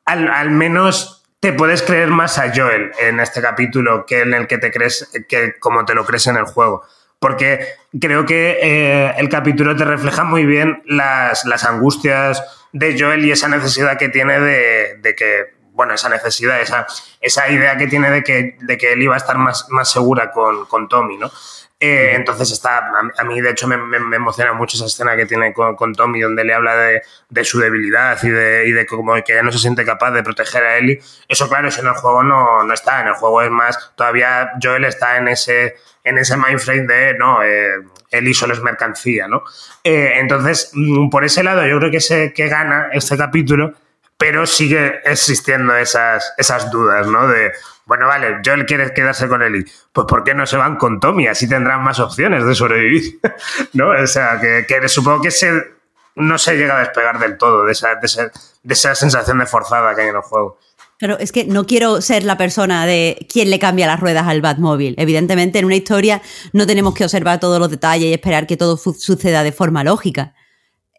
[0.05, 4.47] al, al menos te puedes creer más a Joel en este capítulo que en el
[4.47, 6.85] que te crees, que como te lo crees en el juego.
[7.19, 7.67] Porque
[8.01, 13.33] creo que eh, el capítulo te refleja muy bien las, las angustias de Joel y
[13.33, 16.87] esa necesidad que tiene de, de que, bueno, esa necesidad, esa,
[17.21, 20.31] esa idea que tiene de que, de que él iba a estar más, más segura
[20.31, 21.31] con, con Tommy, ¿no?
[21.81, 23.77] Eh, entonces está, a mí de hecho me,
[24.17, 28.31] emociona mucho esa escena que tiene con, Tommy donde le habla de, su debilidad y
[28.31, 31.01] de, y de como que ya no se siente capaz de proteger a Ellie.
[31.29, 34.51] Eso claro, eso en el juego no, no está, en el juego es más, todavía
[34.61, 37.77] Joel está en ese, en ese mindframe de, no, eh,
[38.11, 39.45] Ellie solo es mercancía, ¿no?
[39.85, 43.75] Eh, entonces, mm, por ese lado yo creo que, se, que gana este capítulo,
[44.19, 47.29] pero sigue existiendo esas, esas dudas, ¿no?
[47.29, 47.53] De,
[47.87, 49.65] bueno, vale, Joel quiere quedarse con Ellie.
[49.93, 51.29] Pues ¿por qué no se van con Tommy?
[51.29, 53.21] Así tendrán más opciones de sobrevivir.
[53.73, 53.91] ¿No?
[53.91, 55.53] O sea, que, supongo que se,
[56.17, 58.31] no se llega a despegar del todo de esa, de,
[58.69, 60.59] esa, sensación de forzada que hay en el juego.
[60.99, 64.43] Claro, es que no quiero ser la persona de quien le cambia las ruedas al
[64.43, 64.97] Batmóvil.
[64.99, 66.21] Evidentemente, en una historia
[66.53, 70.35] no tenemos que observar todos los detalles y esperar que todo suceda de forma lógica.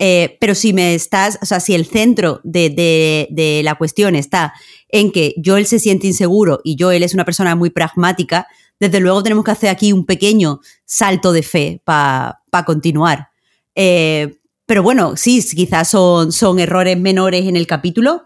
[0.01, 4.53] Eh, pero si me estás, o sea, si el centro de, la cuestión está
[4.87, 8.47] en que Joel se siente inseguro y Joel es una persona muy pragmática,
[8.79, 13.27] desde luego tenemos que hacer aquí un pequeño salto de fe para continuar.
[13.75, 18.23] Eh, pero bueno, sí, quizás son, son errores menores en el capítulo.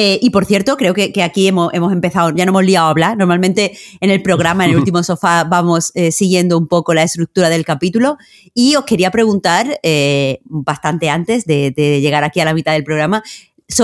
[0.00, 3.16] Eh, y por cierto, creo que, aquí hemos, empezado, ya no hemos liado a hablar.
[3.16, 7.48] Normalmente en el programa, en el último sofá, vamos eh, siguiendo un poco la estructura
[7.48, 8.16] del capítulo.
[8.54, 13.24] Y os quería preguntar, eh, bastante antes de, llegar aquí a la mitad del programa,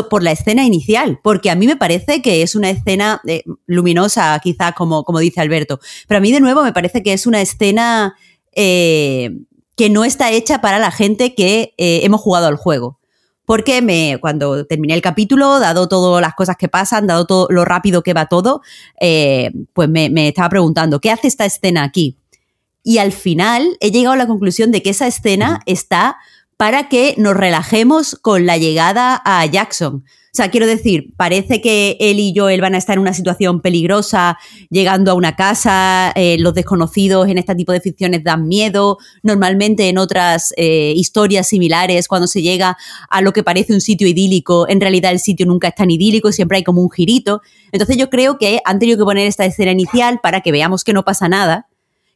[0.09, 3.20] por la escena inicial, porque a mí me parece que es una escena
[3.66, 5.81] luminosa, quizás como, como dice Alberto.
[6.07, 8.14] Pero a mí, de nuevo, me parece que es una escena
[8.55, 13.00] que no está hecha para la gente que hemos jugado al juego
[13.45, 17.65] porque me, cuando terminé el capítulo, dado todas las cosas que pasan, dado todo lo
[17.65, 18.63] rápido que va todo,
[19.01, 22.17] eh, pues me, me, estaba preguntando, ¿qué hace esta escena aquí?
[22.83, 26.19] Y al final he llegado a la conclusión de que esa escena está
[26.57, 30.05] para que nos relajemos con la llegada a Jackson.
[30.35, 33.61] O sea, quiero decir, parece que él y Joel van a estar en una situación
[33.61, 34.37] peligrosa
[34.68, 39.88] llegando a una casa, eh, los desconocidos en este tipo de ficciones dan miedo, normalmente
[39.88, 42.77] en otras eh, historias similares, cuando se llega
[43.11, 46.33] a lo que parece un sitio idílico, en realidad el sitio nunca es tan idílico,
[46.33, 47.40] siempre hay como un girito.
[47.70, 50.92] Entonces yo creo que han tenido que poner esta escena inicial para que veamos que
[50.92, 51.68] no pasa nada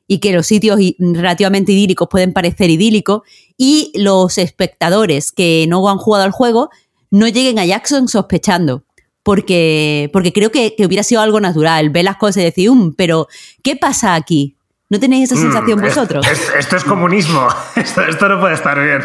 [0.09, 3.22] y que los sitios relativamente idílicos pueden parecer idílicos
[3.57, 6.70] y los espectadores que no han jugado al juego
[7.11, 8.85] no lleguen a Jackson sospechando.
[9.23, 13.27] Porque, porque creo que, hubiera sido algo natural, ver las cosas y decir, um, pero
[13.62, 14.57] ¿qué pasa aquí?
[14.90, 16.27] ¿No tenéis esa mm, sensación vosotros?
[16.59, 17.47] esto es comunismo.
[17.77, 19.03] Esto, no puede estar bien.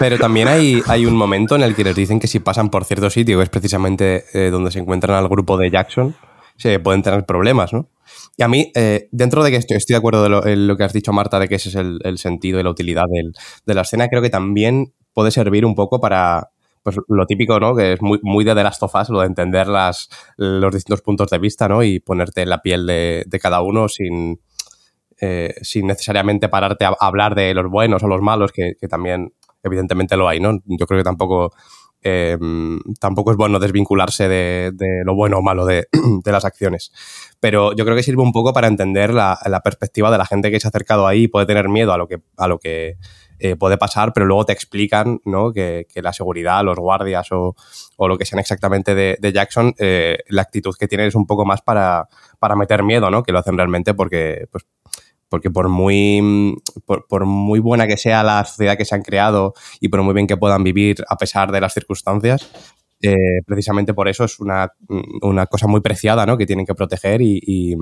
[0.00, 2.84] Pero también hay, hay, un momento en el que les dicen que si pasan por
[2.84, 6.16] cierto sitio, que es precisamente eh, donde se encuentran al grupo de Jackson,
[6.56, 7.88] se pueden tener problemas, ¿no?
[8.36, 10.92] Y a mí, eh, dentro de que estoy, estoy de acuerdo de lo, que has
[10.92, 13.04] dicho, Marta, de que ese es el, sentido y la utilidad
[13.64, 16.50] de la escena, creo que también puede servir un poco para,
[16.82, 17.74] pues lo típico, ¿no?
[17.74, 21.00] Que es muy, muy de The Last of Us, lo de entender las, los distintos
[21.00, 21.82] puntos de vista, ¿no?
[21.82, 24.38] Y ponerte en la piel de, cada uno sin,
[25.18, 30.18] eh, sin necesariamente pararte a, hablar de los buenos o los malos, que, también evidentemente
[30.18, 30.60] lo hay, ¿no?
[30.66, 31.50] Yo creo que tampoco,
[32.02, 32.36] eh,
[33.00, 34.70] tampoco es bueno desvincularse de,
[35.06, 35.86] lo bueno o malo de,
[36.26, 36.92] las acciones.
[37.40, 40.50] Pero yo creo que sirve un poco para entender la, la, perspectiva de la gente
[40.50, 42.98] que se ha acercado ahí y puede tener miedo a lo que, a lo que
[43.38, 45.52] eh, puede pasar, pero luego te explican ¿no?
[45.52, 47.54] que, la seguridad, los guardias o,
[47.98, 51.62] lo que sean exactamente de, Jackson, eh, la actitud que tienen es un poco más
[51.62, 53.22] para, para meter miedo, ¿no?
[53.22, 54.66] que lo hacen realmente porque, pues,
[55.28, 59.88] porque por muy, por, muy buena que sea la sociedad que se han creado y
[59.88, 62.50] por muy bien que puedan vivir a pesar de las circunstancias,
[63.02, 64.72] eh, precisamente por eso es una,
[65.50, 66.38] cosa muy preciada ¿no?
[66.38, 67.76] que tienen que proteger y,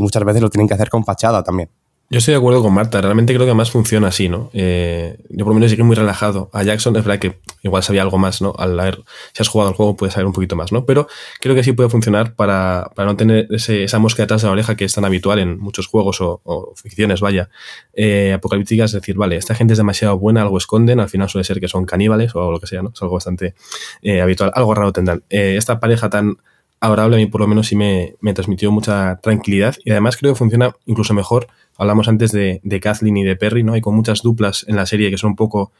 [0.00, 1.70] muchas veces lo tienen que hacer con fachada también.
[2.10, 4.50] Yo estoy de acuerdo con Marta, realmente creo que más funciona así, ¿no?
[4.52, 8.02] Eh, yo por lo menos llegué muy relajado a Jackson, es verdad que igual sabía
[8.02, 8.54] algo más, ¿no?
[8.58, 10.84] Al haber, si has jugado el juego puedes saber un poquito más, ¿no?
[10.84, 11.08] Pero
[11.40, 14.76] creo que sí puede funcionar para, para no tener esa mosca detrás de la oreja
[14.76, 17.48] que es tan habitual en muchos juegos o, ficciones, vaya,
[17.94, 21.44] eh, apocalípticas, es decir, vale, esta gente es demasiado buena, algo esconden, al final suele
[21.44, 22.90] ser que son caníbales o lo que sea, ¿no?
[22.94, 23.54] Es algo bastante
[24.02, 25.24] eh, habitual, algo raro tendrán.
[25.30, 26.36] esta pareja tan
[26.84, 30.32] adorable a mí por lo menos sí me, me transmitió mucha tranquilidad y además creo
[30.32, 33.72] que funciona incluso mejor Hablamos antes de, de, Kathleen y de Perry, ¿no?
[33.72, 35.72] Hay con muchas duplas en la serie que son un poco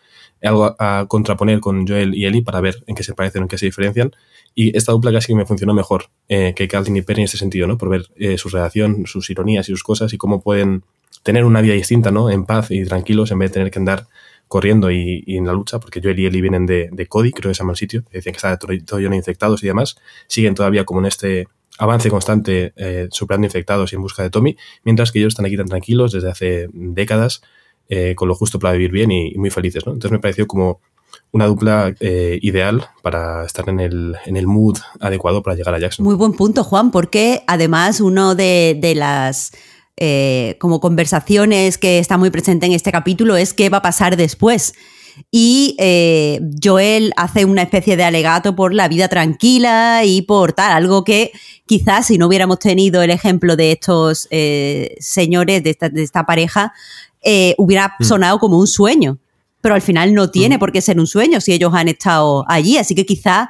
[0.43, 3.59] algo a, contraponer con Joel y Ellie para ver en qué se parecen en qué
[3.59, 4.13] se diferencian.
[4.55, 7.39] Y esta dupla casi que me funcionó mejor eh, que Kathleen y Perry en este
[7.39, 7.79] sentido, ¿no?
[7.79, 10.83] Por ver eh, su relación, sus ironías y sus cosas y cómo pueden
[11.23, 12.29] tener una vida distinta, ¿no?
[12.29, 14.07] En paz y tranquilos en vez de tener que andar
[14.55, 17.57] corriendo y, en la lucha, porque Joel y Ellie vienen de, de Cody, creo que
[17.57, 19.97] se llama el sitio, decían que estaban todo, lleno de infectados y demás,
[20.29, 24.57] siguen todavía como en este avance constante eh, superando infectados y en busca de Tommy,
[24.85, 27.43] mientras que ellos están aquí tan tranquilos desde hace décadas,
[27.89, 29.85] eh, con lo justo para vivir bien y, muy felices.
[29.87, 29.93] ¿no?
[29.93, 30.81] Entonces me pareció como
[31.33, 35.81] una dupla eh, ideal para estar en el, en el mood adecuado para llegar a
[35.81, 36.05] Jackson.
[36.05, 39.51] Muy buen punto, Juan, porque además uno de, las
[39.97, 44.17] eh, como conversaciones que está muy presente en este capítulo es qué va a pasar
[44.17, 44.75] después.
[45.31, 50.73] Y eh, Joel hace una especie de alegato por la vida tranquila y por tal,
[50.73, 51.31] algo que
[51.67, 56.73] quizás si no hubiéramos tenido el ejemplo de estos eh, señores, de esta, pareja,
[57.57, 58.05] hubiera mm.
[58.05, 59.19] sonado como un sueño
[59.61, 60.61] pero al final no tiene mm.
[60.61, 62.77] por qué ser un sueño si ellos han estado allí.
[62.77, 63.49] Así que quizás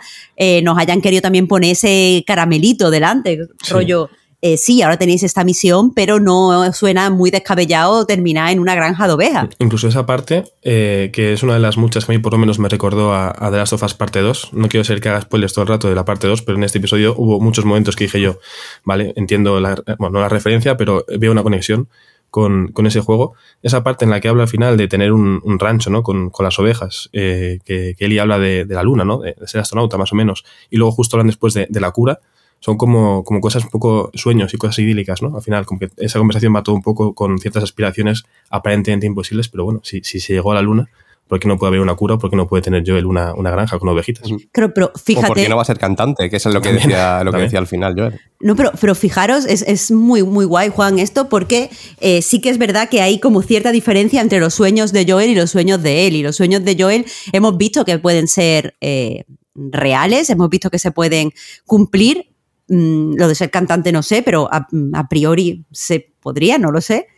[0.62, 3.36] nos hayan querido también poner ese caramelito delante,
[3.68, 4.10] rollo.
[4.46, 9.06] Eh, sí, ahora tenéis esta misión, pero no suena muy descabellado terminar en una granja
[9.06, 9.48] de ovejas.
[9.58, 12.38] Incluso esa parte, eh, que es una de las muchas que a mí por lo
[12.38, 14.50] menos me recordó a, The Last of Us parte 2.
[14.52, 16.64] No quiero ser que haga spoilers todo el rato de la parte 2, pero en
[16.64, 18.38] este episodio hubo muchos momentos que dije yo,
[18.84, 21.88] vale, entiendo, la, bueno, no la referencia, pero veo una conexión
[22.28, 23.32] con, ese juego.
[23.62, 26.02] Esa parte en la que habla al final de tener un, rancho, ¿no?
[26.02, 29.20] Con, las ovejas, eh, que, que Eli habla de, la luna, ¿no?
[29.20, 30.44] De, ser astronauta, más o menos.
[30.68, 32.20] Y luego justo hablan después de la cura
[32.64, 35.36] son como, como cosas un poco sueños y cosas idílicas, ¿no?
[35.36, 39.50] Al final, como que esa conversación va todo un poco con ciertas aspiraciones aparentemente imposibles,
[39.50, 40.88] pero bueno, si, si se llegó a la luna,
[41.28, 42.16] ¿por qué no puede haber una cura?
[42.16, 44.30] ¿Por qué no puede tener Joel una, una granja con ovejitas?
[44.50, 45.26] Pero, pero fíjate.
[45.26, 46.30] ¿Por qué no va a ser cantante?
[46.30, 48.18] Que eso es lo que decía, lo que decía al final Joel.
[48.40, 51.68] No, pero, pero fijaros, es, es muy, muy guay, Juan, esto, porque
[52.00, 55.28] eh, sí que es verdad que hay como cierta diferencia entre los sueños de Joel
[55.28, 56.16] y los sueños de él.
[56.16, 59.24] Y los sueños de Joel hemos visto que pueden ser eh,
[59.54, 61.32] reales, hemos visto que se pueden
[61.66, 62.33] cumplir,
[62.68, 64.66] Mm, lo de ser cantante no sé, pero a,
[65.08, 67.08] priori se podría, no lo sé.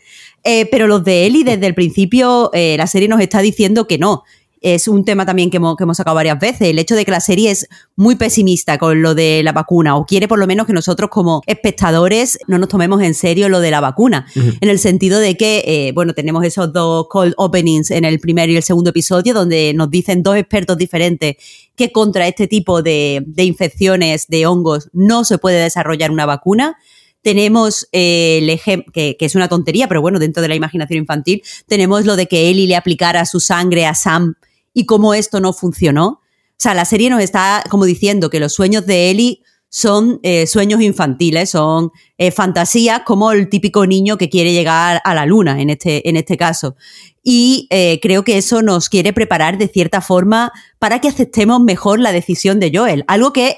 [0.42, 3.98] Eh, pero los de Eli, desde el principio, eh, la serie nos está diciendo que
[3.98, 4.24] no
[4.74, 7.12] es un tema también que hemos, que hemos, sacado varias veces, el hecho de que
[7.12, 10.66] la serie es muy pesimista con lo de la vacuna o quiere por lo menos
[10.66, 14.80] que nosotros como espectadores no nos tomemos en serio lo de la vacuna, en el
[14.80, 18.64] sentido de que, eh, bueno, tenemos esos dos cold openings en el primer y el
[18.64, 21.36] segundo episodio donde nos dicen dos expertos diferentes
[21.76, 26.76] que contra este tipo de, infecciones de hongos no se puede desarrollar una vacuna.
[27.22, 30.98] Tenemos eh, el ejemplo, que, que, es una tontería, pero bueno, dentro de la imaginación
[30.98, 34.34] infantil, tenemos lo de que Ellie le aplicara su sangre a Sam
[34.76, 36.06] y cómo esto no funcionó.
[36.06, 40.46] O sea, la serie nos está como diciendo que los sueños de Ellie son eh,
[40.46, 45.62] sueños infantiles, son eh, fantasías como el típico niño que quiere llegar a la luna
[45.62, 46.76] en este, en este caso.
[47.22, 51.98] Y eh, creo que eso nos quiere preparar de cierta forma para que aceptemos mejor
[51.98, 53.02] la decisión de Joel.
[53.08, 53.56] Algo que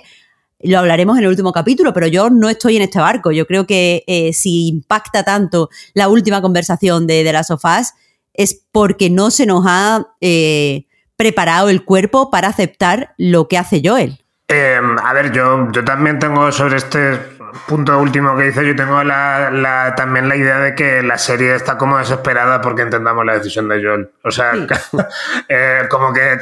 [0.60, 3.32] lo hablaremos en el último capítulo, pero yo no estoy en este barco.
[3.32, 7.94] Yo creo que si impacta tanto la última conversación de, de las sofás
[8.34, 10.14] es porque no se nos ha
[11.18, 14.24] preparado el cuerpo para aceptar lo que hace Joel.
[14.46, 17.18] Em, a ver, yo, yo también tengo sobre este
[17.66, 21.76] punto último que dice, yo tengo la, también la idea de que la serie está
[21.76, 24.10] como desesperada porque entendamos la decisión de Joel.
[24.22, 24.52] O sea,
[25.48, 26.38] eh, como que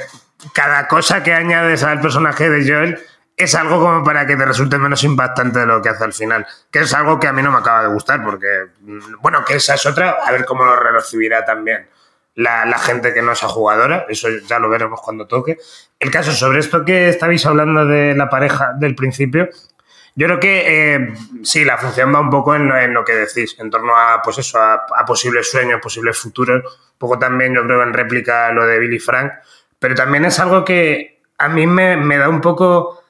[0.52, 2.98] cada cosa que añades al personaje de Joel
[3.34, 6.46] es algo como para que te resulte menos impactante de lo que hace al final.
[6.70, 9.56] Que es algo que a mí no me acaba de gustar, porque, mm, bueno, que
[9.56, 11.88] esa es otra, a ver cómo lo recibirá también
[12.36, 15.58] la, gente que no sea jugadora, eso ya lo veremos cuando toque.
[15.98, 19.48] El caso sobre esto que estabais hablando de la pareja del principio,
[20.14, 23.70] yo creo que eh, sí, la función va un poco en, lo que decís, en
[23.70, 27.92] torno a, pues eso, a, posibles sueños, posibles futuros, un poco también yo creo en
[27.92, 29.32] réplica lo de Billy Frank,
[29.78, 33.02] pero también es algo que a mí me, me da un poco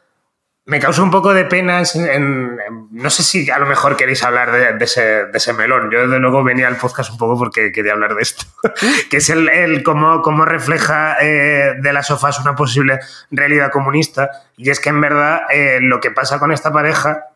[0.67, 1.83] me causa un poco de pena.
[1.95, 2.59] En,
[2.91, 5.91] no sé si a lo mejor queréis hablar de, ese, melón.
[5.93, 8.45] Yo, desde luego, venía al podcast un poco porque quería hablar de esto.
[9.11, 12.99] que es el, el cómo, cómo, refleja eh, de las sofás una posible
[13.31, 14.43] realidad comunista.
[14.57, 17.27] Y es que, en verdad, eh, lo que pasa con esta pareja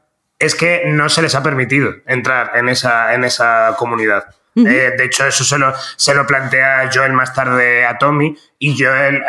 [0.41, 4.25] es que no se les ha permitido entrar en esa, en esa comunidad.
[4.57, 8.37] Eh, de hecho, eso se lo, se lo plantea Joel más tarde a Tommy.
[8.59, 9.23] Y Joel,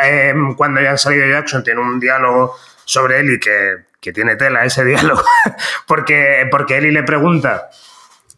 [0.56, 4.64] cuando ya han salido Jackson, tiene un diálogo sobre él y que que tiene tela
[4.66, 5.22] ese diálogo,
[5.86, 7.70] porque, porque Eli le pregunta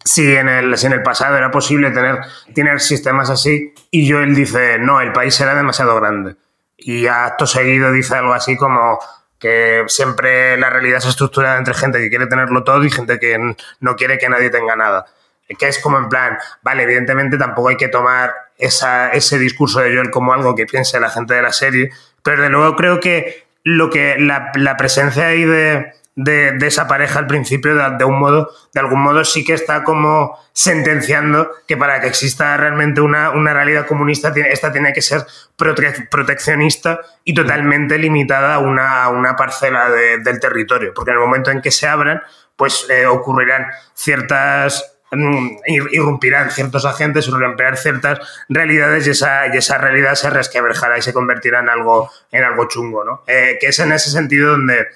[0.05, 2.19] si en, el, si en el pasado era posible tener,
[2.55, 6.37] tener sistemas así, y yo él dice, no, el país era demasiado grande.
[6.77, 8.99] Y acto seguido dice algo así como
[9.39, 13.55] que siempre la realidad se estructura entre gente que quiere tenerlo todo y gente que
[13.81, 15.07] no quiere que nadie tenga nada.
[15.59, 19.95] Que es como en plan, vale, evidentemente tampoco hay que tomar esa, ese discurso de
[19.95, 21.91] Joel como algo que piense la gente de la serie,
[22.23, 27.19] pero de luego creo que lo que la, la presencia ahí de, de, esa pareja
[27.19, 32.01] al principio, de, un modo, de algún modo sí que está como sentenciando que para
[32.01, 38.55] que exista realmente una, una realidad comunista, esta tiene que ser proteccionista y totalmente limitada
[38.55, 40.93] a una, una parcela del territorio.
[40.95, 42.23] Porque en el momento en que se abran,
[42.57, 44.94] pues eh, ocurrirán ciertas
[45.67, 51.13] irrumpirán ciertos agentes, irrumpirán ciertas realidades y esa, y esa realidad se resquebrajará y se
[51.13, 53.23] convertirá en algo, en algo chungo, ¿no?
[53.27, 54.89] Eh, que es en ese sentido donde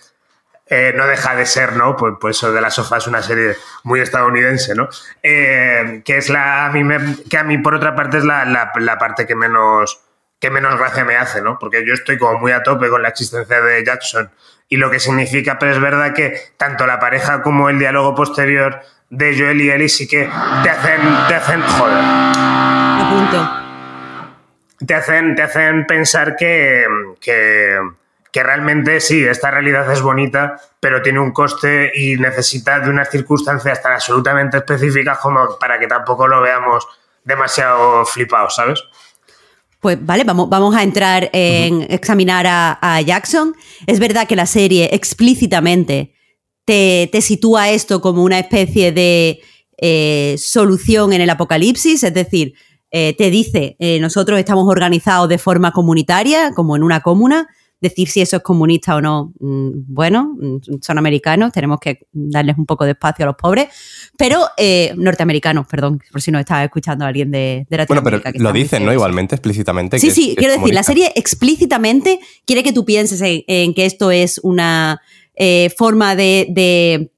[0.71, 1.97] eh, no deja de ser, ¿no?
[1.97, 4.89] Pues, pues de la sofá es una serie muy estadounidense, ¿no?
[5.23, 6.83] Eh, que es la, a mí
[7.31, 10.01] que a mí por otra parte es la, la, parte que menos,
[10.39, 11.59] que menos gracia me hace, ¿no?
[11.59, 14.31] Porque yo estoy como muy a tope con la existencia de Jackson
[14.69, 18.83] y lo que significa, pero es verdad que tanto la pareja como el diálogo posterior
[19.11, 20.29] de Joel y Ellie sí que
[20.63, 22.05] te hacen, te hacen, joder.
[24.87, 26.85] Te hacen, te hacen pensar que,
[27.21, 27.79] que
[28.33, 33.11] que realmente sí, esta realidad es bonita, pero tiene un coste y necesita de unas
[33.11, 36.87] circunstancias tan absolutamente específicas como para que tampoco lo veamos
[37.25, 38.83] demasiado flipado, ¿sabes?
[39.81, 43.55] Pues vale, vamos, vamos a entrar en examinar a, Jackson.
[43.87, 46.15] Es verdad que la serie explícitamente
[46.69, 49.41] te, sitúa esto como una especie de
[49.79, 52.53] eh, solución en el apocalipsis, es decir,
[52.91, 57.49] eh, te dice, eh, nosotros estamos organizados de forma comunitaria, como en una comuna,
[57.81, 62.59] decir si eso es comunista o no, mm, bueno, mm, son americanos, tenemos que darles
[62.59, 63.69] un poco de espacio a los pobres,
[64.19, 68.31] pero eh, norteamericanos, perdón, por si no estaba escuchando a alguien de, de Latinoamérica.
[68.31, 68.93] Bueno, pero lo dicen, ¿no?
[68.93, 69.99] Igualmente, explícitamente.
[69.99, 74.39] Sí, sí, quiero decir, la serie explícitamente quiere que tú pienses en, que esto es
[74.43, 75.01] una
[75.39, 77.11] eh, forma de,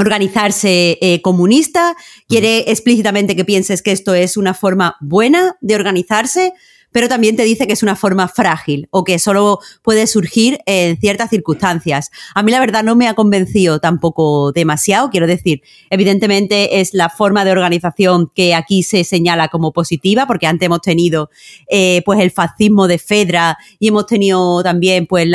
[0.00, 1.96] organizarse eh, comunista,
[2.28, 6.52] quiere explícitamente que pienses que esto es una forma buena de organizarse,
[6.92, 10.98] pero también te dice que es una forma frágil o que solo puede surgir en
[10.98, 12.10] ciertas circunstancias.
[12.34, 17.10] A mí la verdad no me ha convencido tampoco demasiado, quiero decir, evidentemente es la
[17.10, 21.30] forma de organización que aquí se señala como positiva, porque antes hemos tenido
[21.68, 25.26] eh, pues el fascismo de Fedra y hemos tenido también pues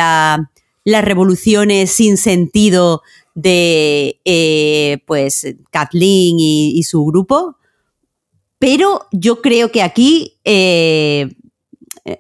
[0.84, 3.02] las revoluciones sin sentido
[3.36, 7.58] de eh, pues Kathleen y, su grupo.
[8.60, 11.30] Pero yo creo que aquí eh,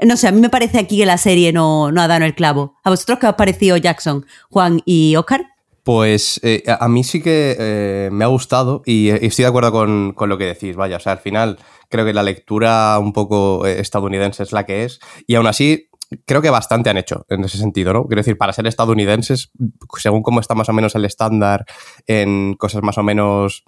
[0.01, 2.35] no sé, a mí me parece aquí que la serie no, no ha dado el
[2.35, 2.75] clavo.
[2.83, 5.45] ¿A vosotros qué os ha parecido Jackson, Juan y Oscar?
[5.83, 10.37] Pues eh, a mí sí que me ha gustado y estoy de acuerdo con, lo
[10.37, 10.77] que decís.
[10.77, 11.59] Vaya, o sea, al final
[11.89, 15.89] creo que la lectura un poco estadounidense es la que es y aún así
[16.25, 18.05] creo que bastante han hecho en ese sentido, ¿no?
[18.05, 19.51] Quiero decir, para ser estadounidenses,
[19.97, 21.65] según cómo está más o menos el estándar
[22.07, 23.63] en cosas más o menos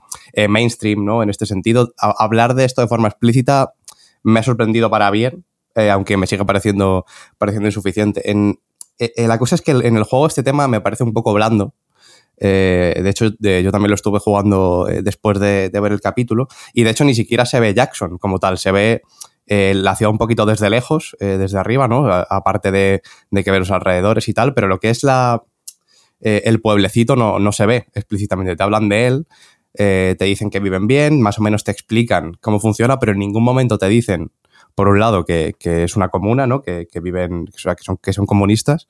[0.50, 1.24] mainstream, ¿no?
[1.24, 3.74] En este sentido, hablar de esto de forma explícita
[4.24, 7.06] me ha sorprendido para bien eh, aunque me sigue pareciendo,
[7.38, 8.32] pareciendo insuficiente.
[8.32, 8.60] En,
[8.98, 11.34] eh, eh, la cosa es que en el juego este tema me parece un poco
[11.34, 11.76] blando.
[12.38, 16.48] de hecho, yo también lo estuve jugando después de, ver el capítulo.
[16.74, 18.58] Y de hecho, ni siquiera se ve Jackson como tal.
[18.58, 19.04] Se ve
[19.48, 22.08] la ciudad un poquito desde lejos, desde arriba, ¿no?
[22.08, 24.54] aparte de, que ve los alrededores y tal.
[24.54, 25.43] Pero lo que es la,
[26.20, 28.56] el pueblecito no, no se ve explícitamente.
[28.56, 29.28] Te hablan de él,
[29.74, 33.43] te dicen que viven bien, más o menos te explican cómo funciona, pero en ningún
[33.43, 34.32] momento te dicen
[34.76, 36.62] por un lado, que, es una comuna, ¿no?
[36.62, 38.88] Que, viven, que son, que son comunistas,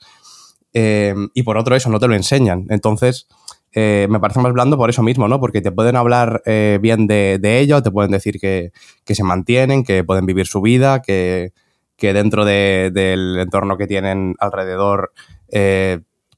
[0.73, 2.65] eh, y por otro eso, no te lo enseñan.
[2.69, 3.27] Entonces,
[3.75, 5.39] eh, me parece más blando por eso mismo, ¿no?
[5.39, 8.71] Porque te pueden hablar eh, bien de, de, ello, te pueden decir que,
[9.05, 11.51] se mantienen, que pueden vivir su vida, que,
[11.99, 15.11] dentro del entorno que tienen alrededor,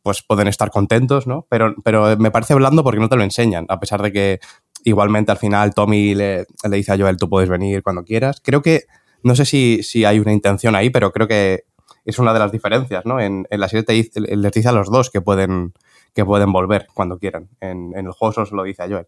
[0.01, 1.45] pues pueden estar contentos, ¿no?
[1.49, 4.39] Pero, pero me parece blando porque no te lo enseñan, a pesar de que
[4.83, 8.41] igualmente al final Tommy le, le dice a Joel, tú puedes venir cuando quieras.
[8.43, 8.85] Creo que
[9.23, 11.65] no sé si, hay una intención ahí, pero creo que
[12.05, 13.19] es una de las diferencias, ¿no?
[13.19, 15.73] En, la serie te les dice a los dos que pueden,
[16.18, 17.47] que pueden volver cuando quieran.
[17.61, 19.05] En, el juego solo se lo dice a Joel.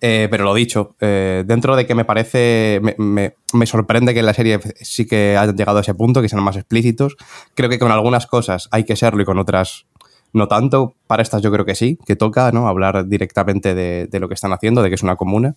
[0.00, 4.32] Eh, pero lo dicho, eh, dentro de que me parece, me, sorprende que en la
[4.32, 7.16] serie sí que hayan llegado a ese punto, que sean más explícitos.
[7.54, 9.86] Creo que con algunas cosas hay que serlo y con otras
[10.32, 10.94] no tanto.
[11.08, 12.68] Para estas yo creo que sí, que toca ¿no?
[12.68, 15.56] hablar directamente de, de lo que están haciendo, de que es una comuna.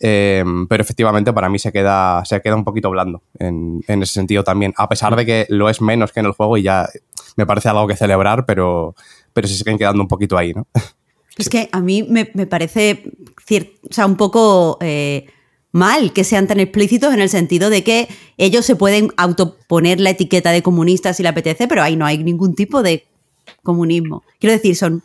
[0.00, 4.44] Em, pero efectivamente para mí se queda, se queda un poquito blando en, ese sentido
[4.44, 6.88] también, a pesar de que lo es menos que en el juego y ya
[7.36, 8.94] me parece algo que celebrar, pero,
[9.32, 10.66] pero se siguen quedando un poquito ahí, ¿no?
[11.36, 13.12] Es que a mí me, parece
[13.50, 15.26] o sea, un poco eh,
[15.70, 18.08] mal que sean tan explícitos en el sentido de que
[18.38, 22.24] ellos se pueden autoponer la etiqueta de comunistas si le apetece, pero ahí no hay
[22.24, 23.06] ningún tipo de
[23.62, 24.24] comunismo.
[24.40, 25.02] Quiero decir, son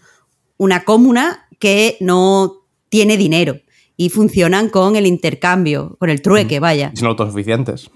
[0.58, 3.60] una comuna que no tiene dinero
[3.98, 6.92] y funcionan con el intercambio, con el trueque, vaya.
[6.96, 7.92] Son autosuficientes.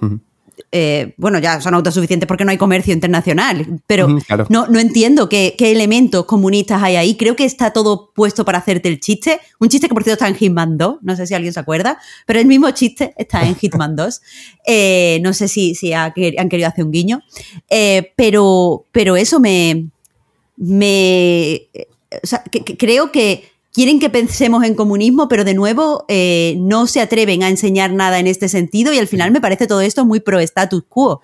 [0.72, 4.08] Eh, bueno, ya son autosuficientes porque no hay comercio internacional, pero
[4.50, 7.16] no, no, entiendo qué, elementos comunistas hay ahí.
[7.16, 9.40] Creo que está todo puesto para hacerte el chiste.
[9.60, 11.98] Un chiste que por cierto está en Hitman 2, no sé si alguien se acuerda,
[12.26, 14.22] pero el mismo chiste está en Hitman 2.
[14.68, 17.22] Eh, no sé si, si han querido hacer un guiño,
[17.70, 19.88] eh, pero, pero eso me...
[20.58, 21.68] me
[22.78, 27.50] creo que quieren que pensemos en comunismo, pero de nuevo eh, no se atreven a
[27.50, 30.86] enseñar nada en este sentido y al final me parece todo esto muy pro status
[30.88, 31.22] quo.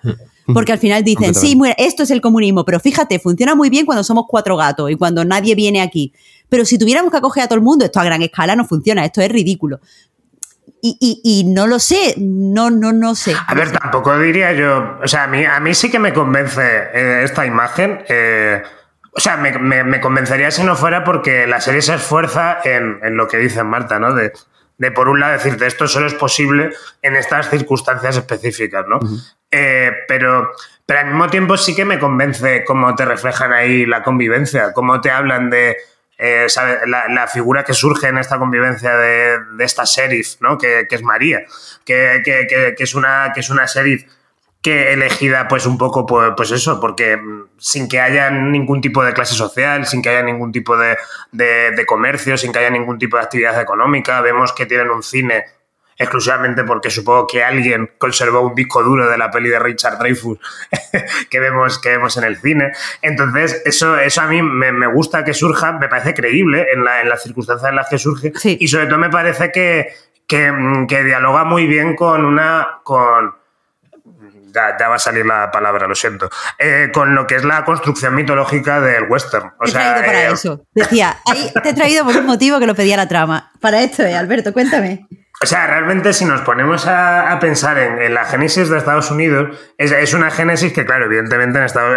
[0.52, 4.04] Porque al final dicen, sí, esto es el comunismo, pero fíjate, funciona muy bien cuando
[4.04, 6.12] somos cuatro gatos y cuando nadie viene aquí.
[6.50, 9.04] Pero si tuviéramos que acoger a todo el mundo, esto a gran escala no funciona,
[9.04, 9.80] esto es ridículo.
[10.82, 13.34] Y, no lo sé, no, no, no sé.
[13.46, 16.60] A ver, tampoco diría yo, o sea, a mí, a mí sí que me convence
[16.60, 18.00] eh, esta imagen.
[18.08, 18.62] Eh,
[19.14, 23.36] o sea, me, convencería si no fuera porque la serie se esfuerza en, lo que
[23.36, 24.14] dice Marta, ¿no?
[24.14, 24.32] De,
[24.94, 26.70] por un lado decirte esto solo es posible
[27.02, 28.98] en estas circunstancias específicas, ¿no?
[29.50, 30.52] Eh, pero,
[30.86, 35.00] pero al mismo tiempo sí que me convence cómo te reflejan ahí la convivencia, cómo
[35.00, 35.76] te hablan de
[36.16, 36.46] eh,
[36.86, 40.56] La, figura que surge en esta convivencia de, esta sheriff, ¿no?
[40.56, 41.44] Que, es María,
[41.84, 42.22] que,
[42.78, 44.04] es una, que es una sheriff
[44.62, 49.04] que elegida pues un poco pues, pues, eso, porque mm, sin que haya ningún tipo
[49.04, 50.96] de clase social, sin que haya ningún tipo de,
[51.84, 55.44] comercio, sin que haya ningún tipo de actividad económica, vemos que tienen un cine
[55.98, 60.38] exclusivamente porque supongo que alguien conservó un disco duro de la peli de Richard Dreyfus
[61.30, 62.72] que, vemos, que vemos en el cine.
[63.02, 67.08] Entonces, eso, eso a mí me, gusta que surja, me parece creíble en, la, en
[67.08, 69.92] las circunstancias en las que surge y sobre todo me parece que,
[70.26, 72.80] que, mm, que dialoga muy bien con una...
[72.84, 73.41] Con,
[74.52, 78.14] ya, va a salir la palabra, lo siento, eh, con lo que es la construcción
[78.14, 79.52] mitológica del western.
[79.60, 80.66] te he traído para eh, eso.
[80.74, 81.16] Decía,
[81.62, 83.52] te he traído por un motivo que lo pedía la trama.
[83.60, 85.06] Para esto, eh, Alberto, cuéntame.
[85.42, 90.14] O sea, realmente si nos ponemos a, pensar en, la génesis de Estados Unidos, es,
[90.14, 91.96] una génesis que, claro, evidentemente en Estados,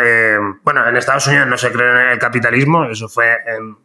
[0.64, 3.78] bueno, en Estados Unidos no se cree en el capitalismo, eso fue en,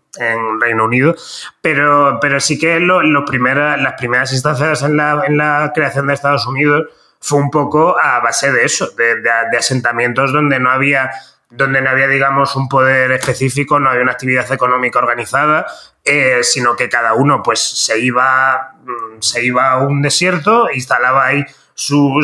[0.61, 1.15] Reino Unido,
[1.61, 6.47] pero, pero sí que lo, las primeras instancias en la, en la creación de Estados
[6.47, 6.87] Unidos
[7.21, 11.11] fue un poco a base de eso, de, asentamientos donde no había
[11.53, 15.67] donde no había, digamos, un poder específico, no había una actividad económica organizada,
[16.05, 21.27] eh, sino que cada uno pues se iba, mm, se iba a un desierto, instalaba
[21.27, 21.45] ahí
[21.75, 22.21] su,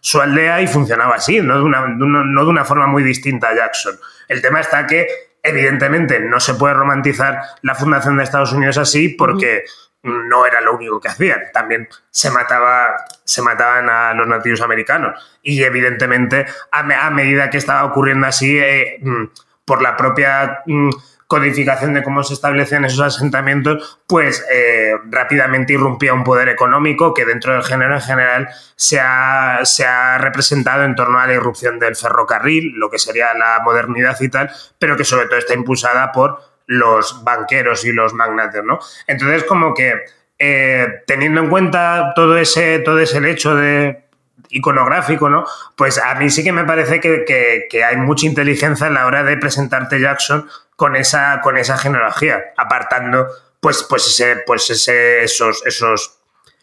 [0.00, 1.58] su, aldea y funcionaba así, ¿no?
[1.58, 3.96] De una, no de una forma muy distinta a Jackson.
[4.26, 5.06] El tema está que,
[5.42, 9.64] evidentemente, no se puede romantizar la fundación de Estados Unidos así porque
[10.06, 11.40] no era lo único que hacían.
[11.52, 15.20] También se, mataba, se mataban a los nativos americanos.
[15.42, 19.24] Y evidentemente, a, medida que estaba ocurriendo así, eh, mm,
[19.64, 20.90] por la propia mm,
[21.26, 27.24] codificación de cómo se establecen esos asentamientos, pues eh, rápidamente irrumpía un poder económico que
[27.24, 31.80] dentro del género en general se ha, se ha, representado en torno a la irrupción
[31.80, 36.12] del ferrocarril, lo que sería la modernidad y tal, pero que sobre todo está impulsada
[36.12, 38.78] por los banqueros y los magnates, ¿no?
[39.06, 39.94] Entonces, como que
[40.38, 44.04] eh, teniendo en cuenta todo ese, todo ese hecho de
[44.50, 45.44] iconográfico, ¿no?
[45.76, 49.36] Pues a mí sí que me parece que, hay mucha inteligencia a la hora de
[49.36, 53.28] presentarte Jackson con esa, con esa genealogía, apartando
[53.60, 56.15] pues, pues, ese, pues ese, esos, esos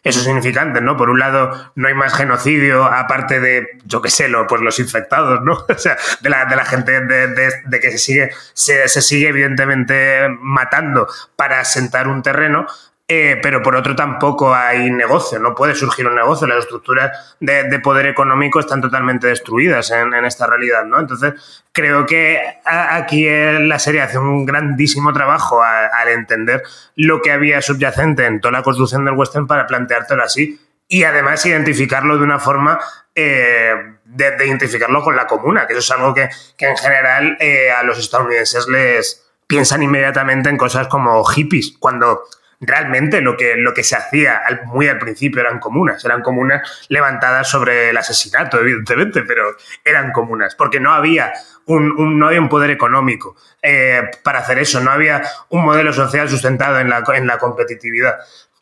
[0.04, 0.98] eso es significante, ¿no?
[0.98, 4.78] Por un lado, no hay más genocidio aparte de, yo qué sé, lo, pues los
[4.78, 5.64] infectados, ¿no?
[5.74, 10.28] O sea, de la, de la gente de, que se sigue, se, se, sigue evidentemente
[10.40, 12.66] matando para asentar un terreno,
[13.06, 17.78] eh, pero por otro tampoco hay negocio, no puede surgir un negocio, las estructuras de,
[17.80, 20.98] poder económico están totalmente destruidas en, esta realidad, ¿no?
[20.98, 21.34] Entonces,
[21.72, 26.62] creo que aquí la serie hace un grandísimo trabajo al entender
[26.96, 31.44] lo que había subyacente en toda la construcción del western para planteártelo así y además
[31.44, 32.78] identificarlo de una forma
[33.14, 33.74] eh,
[34.04, 36.28] de, identificarlo con la comuna, que eso es algo que,
[36.58, 42.24] en general eh, a los estadounidenses les piensan inmediatamente en cosas como hippies, cuando
[42.60, 47.48] realmente lo que, lo que se hacía muy al principio eran comunas, eran comunas levantadas
[47.48, 51.32] sobre el asesinato, evidentemente, pero eran comunas, porque no había
[51.66, 56.28] un, no había un poder económico eh, para hacer eso, no había un modelo social
[56.28, 58.18] sustentado en la, en la competitividad.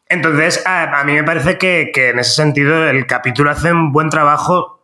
[0.08, 4.10] Entonces, a, mí me parece que, que en ese sentido el capítulo hace un buen
[4.10, 4.81] trabajo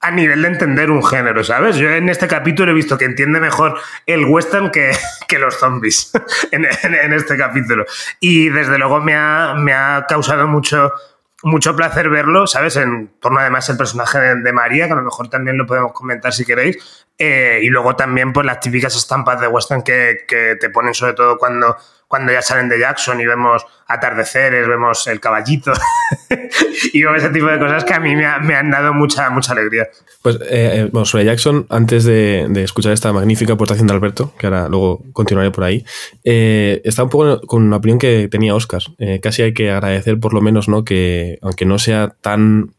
[0.00, 1.76] a nivel de entender un género, ¿sabes?
[1.76, 4.92] Yo en este capítulo he visto que entiende mejor el western que,
[5.38, 6.12] los zombies
[6.52, 6.64] en,
[7.12, 7.84] este capítulo.
[8.20, 10.92] Y desde luego me ha, me ha causado mucho,
[11.42, 12.76] mucho placer verlo, ¿sabes?
[12.76, 16.32] En torno además el personaje de, María, que a lo mejor también lo podemos comentar
[16.32, 17.06] si queréis.
[17.18, 21.14] Eh, y luego también pues las típicas estampas de western que, que te ponen sobre
[21.14, 21.76] todo cuando
[22.08, 25.72] cuando ya salen de Jackson y vemos atardeceres, vemos el caballito
[26.92, 29.88] y vemos ese tipo de cosas que a mí me, han dado mucha, mucha alegría.
[30.22, 34.68] Pues eh, eh, sobre Jackson, antes de, escuchar esta magnífica aportación de Alberto, que ahora
[34.68, 35.84] luego continuaré por ahí,
[36.24, 38.82] eh, está un poco con una opinión que tenía Oscar.
[39.22, 40.84] casi hay que agradecer por lo menos ¿no?
[40.84, 42.72] que, aunque no sea tan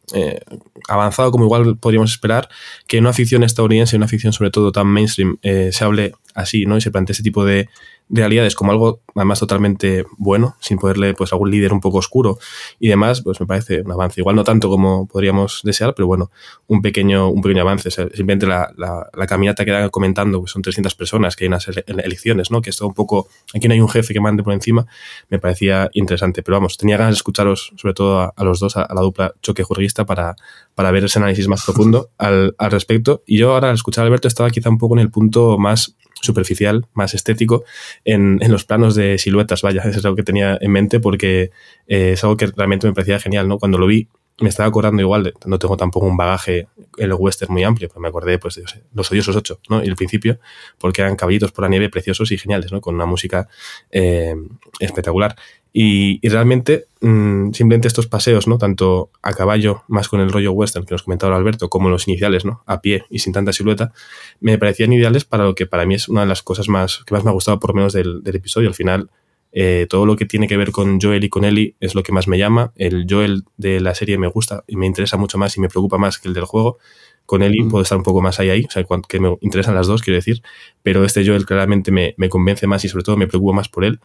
[0.88, 2.50] avanzado como igual podríamos esperar,
[2.88, 6.78] que una ficción estadounidense, una ficción sobre todo tan mainstream, se hable así, ¿no?
[6.78, 7.70] Y se plantee ese tipo de,
[8.10, 12.40] realidades como algo además totalmente bueno, sin poderle pues algún líder un poco oscuro
[12.80, 14.22] y demás, pues me parece un avance.
[14.22, 16.32] Igual no tanto como podríamos desear, pero bueno,
[16.68, 17.92] un pequeño, un pequeño avance.
[17.92, 22.50] simplemente la, la, caminata que dan comentando, pues son 300 personas, que hay unas elecciones,
[22.50, 22.62] ¿no?
[22.62, 24.88] Que es todo un poco, aquí no hay un jefe que mande por encima,
[25.30, 26.42] me parecía interesante.
[26.42, 29.64] Pero vamos, tenía ganas de escucharos, sobre todo a, los dos, a, la dupla choque
[29.64, 30.36] jurista para,
[30.74, 33.24] para ver ese análisis más profundo al, al respecto.
[33.28, 35.96] Y yo ahora al escuchar a Alberto estaba quizá un poco en el punto más
[36.22, 37.64] superficial, más estético,
[38.06, 41.52] en, en, los planos de siluetas, vaya, eso es algo que tenía en mente porque
[41.88, 43.58] eh, es algo que realmente me parecía genial, ¿no?
[43.58, 44.08] Cuando lo vi,
[44.42, 46.68] me estaba acordando igual, no tengo tampoco un bagaje
[46.98, 48.64] en el western muy amplio, pero me acordé pues de
[48.94, 49.84] Los Odiosos ocho, ¿no?
[49.84, 50.40] Y el principio,
[50.78, 52.80] porque eran caballitos por la nieve preciosos y geniales, ¿no?
[52.80, 53.50] Con una música
[53.92, 54.36] eh,
[54.80, 55.36] espectacular.
[55.72, 58.58] Y, realmente, mm, simplemente estos paseos, ¿no?
[58.58, 62.44] Tanto a caballo, más con el rollo western que nos comentaba Alberto, como los iniciales,
[62.44, 62.64] ¿no?
[62.66, 63.94] A pie y sin tanta silueta,
[64.40, 67.14] me parecían ideales para lo que para mí es una de las cosas más que
[67.14, 68.68] más me ha gustado, por lo menos del, episodio.
[68.68, 69.10] Al final,
[69.52, 72.12] eh, todo lo que tiene que ver con Joel y con Ellie es lo que
[72.12, 72.72] más me llama.
[72.76, 75.98] El Joel de la serie me gusta y me interesa mucho más y me preocupa
[76.00, 76.80] más que el del juego.
[77.28, 77.70] Con Ellie mm.
[77.70, 80.16] puedo estar un poco más ahí ahí, o sea, que me interesan las dos, quiero
[80.16, 80.42] decir,
[80.82, 83.86] pero este Joel claramente me, me convence más y sobre todo me preocupa más por
[83.86, 84.00] él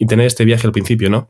[0.00, 1.28] y tener este viaje al principio, ¿no?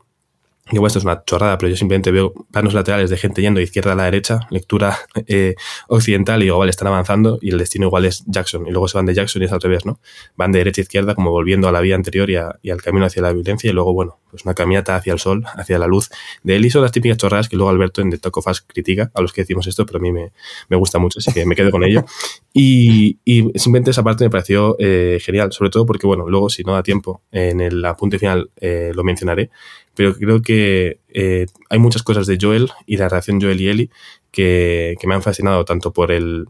[0.71, 3.65] Igual esto es una chorrada, pero yo simplemente veo planos laterales de gente yendo de
[3.65, 4.97] izquierda a la derecha, lectura
[5.27, 5.55] eh,
[5.87, 8.65] occidental, y digo, vale, están avanzando y el destino igual es Jackson.
[8.67, 9.99] Y luego se van de Jackson y es al revés, ¿no?
[10.37, 12.35] Van de derecha a izquierda, como volviendo a la vía anterior y,
[12.69, 15.77] al camino hacia la violencia, y luego, bueno, pues una caminata hacia el sol, hacia
[15.77, 16.09] la luz.
[16.43, 18.61] De él y son las típicas chorradas que luego Alberto en The Talk of Us
[18.61, 20.31] critica a los que decimos esto, pero a mí me,
[20.69, 22.05] me gusta mucho, así que me quedo con ello.
[22.53, 26.63] Y, y simplemente esa parte me pareció eh, genial, sobre todo porque, bueno, luego si
[26.63, 29.49] no da tiempo, en el apunte final eh, lo mencionaré,
[29.95, 33.89] pero creo que eh, hay muchas cosas de Joel y la relación Joel y Ellie
[34.31, 36.47] que, me han fascinado tanto por el,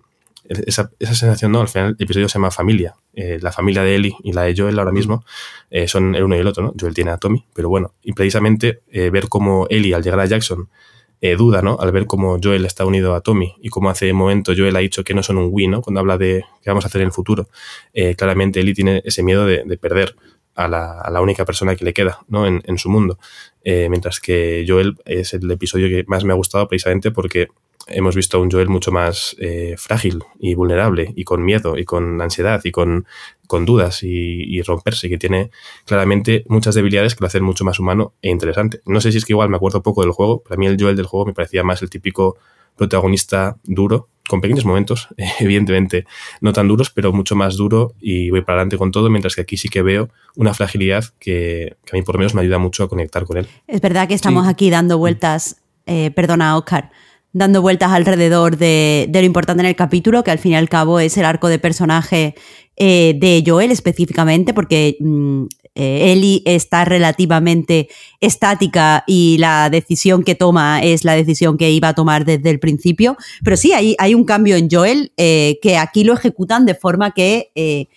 [0.48, 1.62] esa, esa, sensación, ¿no?
[1.62, 2.96] Al final el episodio se llama Familia.
[3.14, 5.26] Eh, la familia de Ellie y la de Joel ahora mismo
[5.70, 6.74] eh, son el uno y el otro, ¿no?
[6.80, 10.70] Joel tiene a Tommy, pero bueno, y precisamente ver cómo Ellie al llegar a Jackson
[11.38, 11.78] duda, ¿no?
[11.80, 15.04] Al ver cómo Joel está unido a Tommy y cómo hace momento Joel ha dicho
[15.04, 15.82] que no son un win, ¿no?
[15.82, 17.48] Cuando habla de qué vamos a hacer en el futuro,
[18.18, 20.16] claramente Ellie tiene ese miedo de, de perder
[20.66, 22.46] a la, única persona que le queda ¿no?
[22.48, 23.18] en, su mundo.
[23.64, 27.48] Eh, mientras que Joel es el episodio que más me ha gustado precisamente porque
[27.88, 31.86] hemos visto a un Joel mucho más eh, frágil y vulnerable y con miedo y
[31.86, 33.06] con ansiedad y con,
[33.48, 35.52] con dudas y, romperse, que tiene
[35.86, 38.82] claramente muchas debilidades que lo hacen mucho más humano e interesante.
[38.86, 40.96] No sé si es que igual me acuerdo poco del juego, para mí el Joel
[40.96, 42.38] del juego me parecía más el típico
[42.76, 45.10] protagonista duro, con pequeños momentos,
[45.40, 46.06] evidentemente
[46.40, 49.42] no tan duros, pero mucho más duro y voy para adelante con todo, mientras que
[49.42, 52.84] aquí sí que veo una fragilidad que, a mí por lo menos me ayuda mucho
[52.84, 53.48] a conectar con él.
[53.68, 56.92] Es verdad que estamos aquí dando vueltas, eh, perdona Oscar,
[57.34, 61.02] dando vueltas alrededor de, lo importante en el capítulo, que al fin y al cabo
[61.02, 62.36] es el arco de personaje
[62.78, 65.44] eh, de Joel específicamente, porque mm,
[65.74, 67.88] eh, Ellie está relativamente
[68.20, 72.60] estática y la decisión que toma es la decisión que iba a tomar desde el
[72.60, 73.16] principio.
[73.44, 77.52] Pero sí, hay, un cambio en Joel eh, que aquí lo ejecutan de forma que
[77.56, 77.88] eh,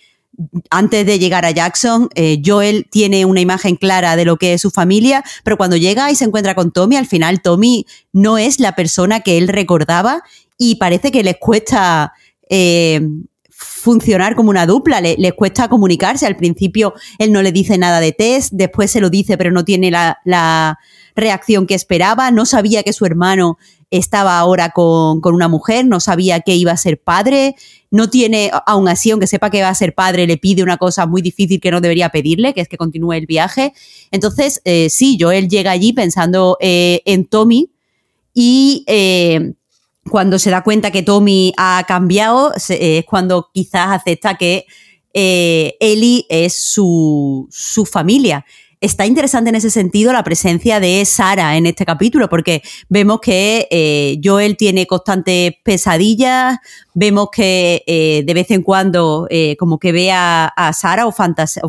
[0.69, 2.09] antes de llegar a Jackson,
[2.45, 6.15] Joel tiene una imagen clara de lo que es su familia, pero cuando llega y
[6.15, 10.23] se encuentra con Tommy, al final Tommy no es la persona que él recordaba
[10.57, 12.11] y parece que les cuesta
[13.65, 16.25] funcionar como una dupla, le, les cuesta comunicarse.
[16.25, 19.65] Al principio él no le dice nada de Tess, después se lo dice pero no
[19.65, 20.77] tiene la,
[21.17, 23.57] reacción que esperaba, no sabía que su hermano
[23.89, 27.55] estaba ahora con, una mujer, no sabía que iba a ser padre,
[27.89, 31.05] no tiene, aún así, aunque sepa que va a ser padre, le pide una cosa
[31.05, 33.71] muy difícil que no debería pedirle, que es que continúe el viaje.
[34.11, 37.71] Entonces, eh, sí, Joel llega allí pensando eh, en Tommy
[38.33, 39.53] y eh,
[40.09, 44.65] cuando se da cuenta que Tommy ha cambiado, es cuando quizás acepta que
[45.13, 47.49] eh, Ellie es su,
[47.89, 48.45] familia.
[48.81, 53.67] Está interesante en ese sentido la presencia de Sara en este capítulo, porque vemos que
[53.71, 56.57] eh, Joel tiene constantes pesadillas,
[56.93, 59.27] vemos que eh, de vez en cuando
[59.57, 61.63] como que ve a, Sara o, fantasía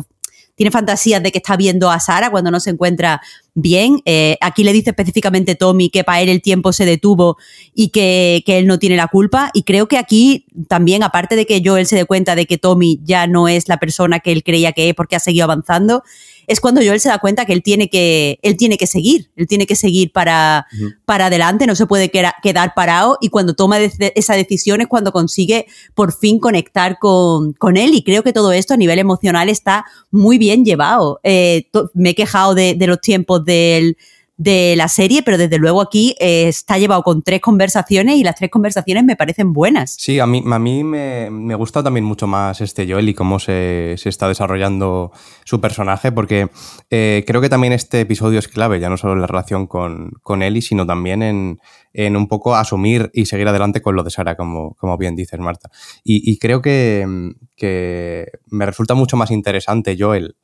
[0.57, 3.21] tiene fantasías de que está viendo a Sara cuando no se encuentra
[3.53, 4.01] bien.
[4.05, 7.37] Eh, aquí le dice específicamente Tommy que para él el tiempo se detuvo
[7.75, 9.51] y que, él no tiene la culpa.
[9.53, 12.99] Y creo que aquí también, aparte de que Joel se dé cuenta de que Tommy
[13.03, 16.01] ya no es la persona que él creía que es porque ha seguido avanzando,
[16.47, 19.47] es cuando Joel se da cuenta que él tiene que, él tiene que seguir, él
[19.47, 20.65] tiene que seguir para,
[21.05, 25.67] para adelante, no se puede quedar parado y cuando toma esa decisión es cuando consigue
[25.93, 29.85] por fin conectar con, con, él y creo que todo esto a nivel emocional está
[30.09, 31.19] muy bien llevado.
[31.23, 33.97] Eh, me he quejado de, los tiempos del,
[34.37, 38.35] de la serie, pero desde luego aquí eh, está llevado con tres conversaciones y las
[38.35, 39.95] tres conversaciones me parecen buenas.
[39.97, 43.39] Sí, a mí, a mí me, me gusta también mucho más este Joel y cómo
[43.39, 45.11] se, se está desarrollando
[45.43, 46.49] su personaje, porque
[46.91, 50.11] eh, creo que también este episodio es clave, ya no solo en la relación con,
[50.21, 51.59] con Ellie, sino también en,
[51.93, 55.39] en, un poco asumir y seguir adelante con lo de Sara, como, como bien dices,
[55.39, 55.71] Marta.
[56.03, 60.35] Y, y creo que, que me resulta mucho más interesante Joel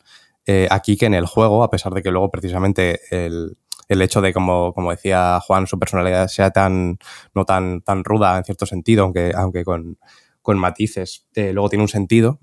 [0.46, 3.58] eh, aquí que en el juego, a pesar de que luego precisamente el,
[3.88, 7.00] el hecho de, como, como decía Juan, su personalidad sea tan,
[7.34, 9.98] no tan, tan ruda en cierto sentido, aunque, aunque con,
[10.42, 12.40] con matices, eh, luego tiene un sentido,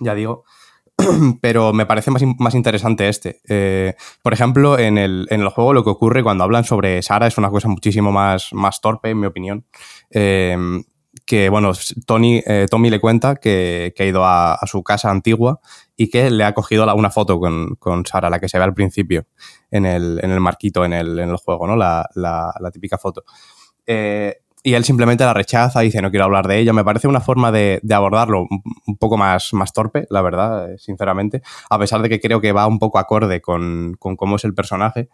[0.00, 0.44] ya digo,
[1.40, 3.40] pero me parece más, más interesante este.
[3.48, 7.26] Eh, por ejemplo, en el, en el, juego lo que ocurre cuando hablan sobre Sara
[7.26, 9.66] es una cosa muchísimo más, más torpe, en mi opinión.
[10.10, 10.56] Eh,
[11.26, 11.72] que, bueno,
[12.06, 15.60] Tony, eh, Tommy le cuenta que, que ha ido a, su casa antigua
[15.96, 18.74] y que le ha cogido una foto con, con, Sara, la que se ve al
[18.74, 19.26] principio
[19.70, 21.76] en el, en el marquito en el, en el, juego, ¿no?
[21.76, 23.24] La, la, típica foto.
[23.86, 26.72] Eh, y él simplemente la rechaza, dice no quiero hablar de ella.
[26.72, 28.46] Me parece una forma de, de abordarlo
[28.86, 32.52] un poco más, más torpe, la verdad, eh, sinceramente, a pesar de que creo que
[32.52, 35.08] va un poco acorde con, con cómo es el personaje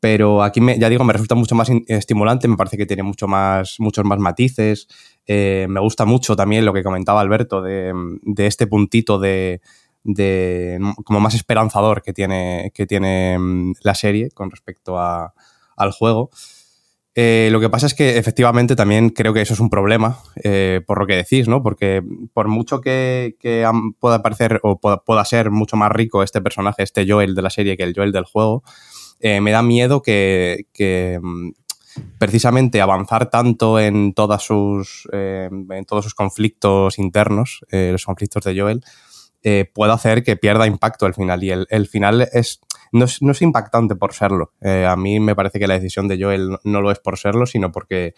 [0.00, 3.26] pero aquí me, ya digo, me resulta mucho más estimulante, me parece que tiene mucho
[3.26, 4.86] más, muchos más matices.
[5.30, 7.92] Eh, me gusta mucho también lo que comentaba Alberto de,
[8.38, 9.60] este puntito de,
[11.04, 16.30] como más esperanzador que tiene, que tiene mm, la serie con respecto al juego.
[17.14, 20.80] Eh, lo que pasa es que efectivamente también creo que eso es un problema, eh,
[20.86, 21.62] por lo que decís, ¿no?
[21.62, 22.02] Porque
[22.32, 23.36] por mucho que,
[24.00, 27.76] pueda parecer o pueda, ser mucho más rico este personaje, este Joel de la serie
[27.76, 28.62] que el Joel del juego,
[29.20, 31.50] me da miedo que, que, mm,
[32.18, 38.58] precisamente avanzar tanto en, sus, eh, en todos sus conflictos internos, eh, los conflictos de
[38.58, 38.84] Joel,
[39.42, 41.42] eh, pueda hacer que pierda impacto al final.
[41.44, 42.60] Y el, final es
[42.92, 44.52] no, es impactante por serlo.
[44.62, 47.46] a mí me parece que la decisión de Joel no, no lo es por serlo,
[47.46, 48.14] sino porque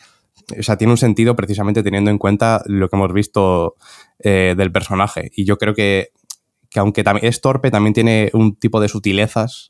[0.59, 3.77] o sea, tiene un sentido precisamente teniendo en cuenta lo que hemos visto
[4.19, 5.31] eh, del personaje.
[5.35, 6.11] Y yo creo que,
[6.71, 9.70] que aunque es torpe, también tiene un tipo de sutilezas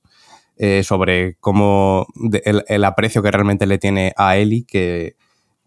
[0.63, 2.07] eh, sobre cómo
[2.45, 5.17] el, el, aprecio que realmente le tiene a Ellie que,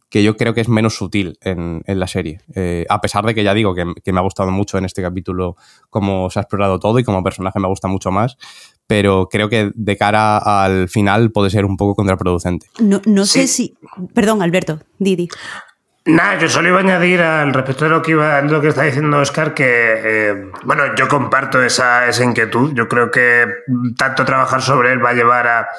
[0.08, 2.42] que yo creo que es menos sutil en, en la serie.
[2.54, 5.02] Eh, a pesar de que ya digo que, que, me ha gustado mucho en este
[5.02, 5.56] capítulo
[5.90, 8.38] cómo se ha explorado todo y como personaje me gusta mucho más,
[8.86, 12.68] pero creo que de cara al final puede ser un poco contraproducente.
[12.80, 13.74] No, no sé si...
[14.14, 15.28] Perdón, Alberto, Didi.
[16.06, 18.84] Nada, yo solo iba a añadir al respecto de lo que iba, lo que está
[18.84, 22.74] diciendo Oscar, que eh, bueno, yo comparto esa, esa, inquietud.
[22.74, 23.48] Yo creo que
[23.98, 25.70] tanto trabajar sobre él va a llevar a,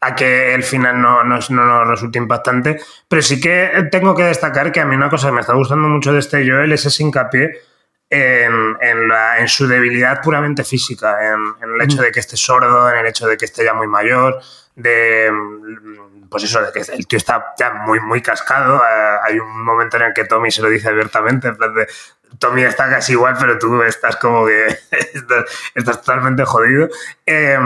[0.00, 2.80] a que el final no, no, no, nos resulte impactante.
[3.08, 5.88] Pero sí que tengo que destacar que a mí una cosa que me está gustando
[5.88, 7.50] mucho de este Joel es ese hincapié
[8.08, 12.36] en, en, la, en su debilidad puramente física, en, en, el hecho de que esté
[12.36, 14.40] sordo, en el hecho de que esté ya muy mayor,
[14.76, 15.30] de
[16.32, 16.60] pues eso,
[16.92, 18.78] el tío está ya muy, muy cascado.
[18.78, 21.86] Uh, hay un momento en el que Tommy se lo dice abiertamente, en plan de,
[22.38, 24.66] Tommy está casi igual, pero tú estás como que
[25.74, 26.88] estás, totalmente jodido.
[27.26, 27.58] Eh,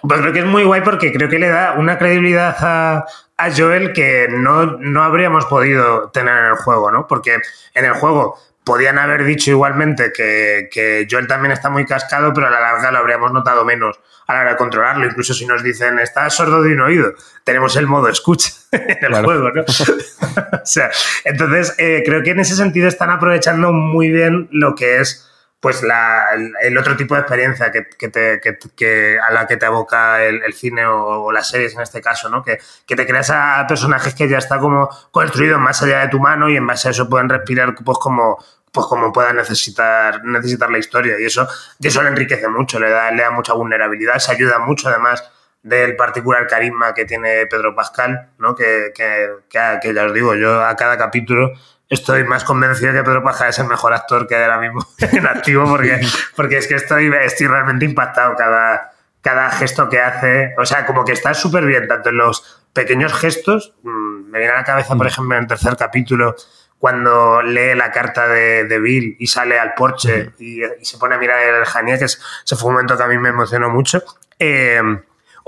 [0.00, 3.06] pues creo que es muy guay porque creo que le da una credibilidad a,
[3.36, 7.06] a Joel que no, no habríamos podido tener en el juego, ¿no?
[7.06, 7.38] Porque
[7.74, 12.48] en el juego podían haber dicho igualmente que, que, Joel también está muy cascado, pero
[12.48, 15.06] a la larga lo habríamos notado menos a la hora de controlarlo.
[15.06, 17.14] Incluso si nos dicen, está sordo de un oído,
[17.44, 19.24] tenemos el modo escucha en el claro.
[19.24, 19.62] juego, ¿no?
[20.62, 20.90] o sea,
[21.24, 25.25] entonces, eh, creo que en ese sentido están aprovechando muy bien lo que es
[25.60, 26.26] pues la,
[26.62, 31.48] el, otro tipo de experiencia que, a la que te aboca el, cine o, las
[31.48, 32.44] series en este caso, ¿no?
[32.44, 36.48] Que, te creas a personajes que ya está como construido más allá de tu mano
[36.48, 38.38] y en base a eso pueden respirar pues como,
[38.70, 41.18] pues como pueda necesitar, necesitar la historia.
[41.18, 41.48] Y eso,
[41.78, 45.24] y eso le enriquece mucho, le da, le da mucha vulnerabilidad, se ayuda mucho además
[45.62, 48.54] del particular carisma que tiene Pedro Pascal, ¿no?
[48.54, 51.52] Que, que, que, que ya os digo, yo a cada capítulo
[51.88, 55.26] estoy más convencido que Pedro Pascal es el mejor actor que hay ahora mismo en
[55.26, 56.00] activo porque,
[56.34, 60.54] porque es que estoy, estoy realmente impactado cada, cada gesto que hace.
[60.58, 63.74] O sea, como que está súper bien, tanto en los pequeños gestos.
[63.82, 66.34] Mmm, me viene a la cabeza, por ejemplo, en el tercer capítulo,
[66.78, 71.14] cuando lee la carta de, de Bill y sale al porche y, y, se pone
[71.14, 73.70] a mirar el Jania, que es, ese fue un momento que a mí me emocionó
[73.70, 74.02] mucho.
[74.38, 74.82] Eh,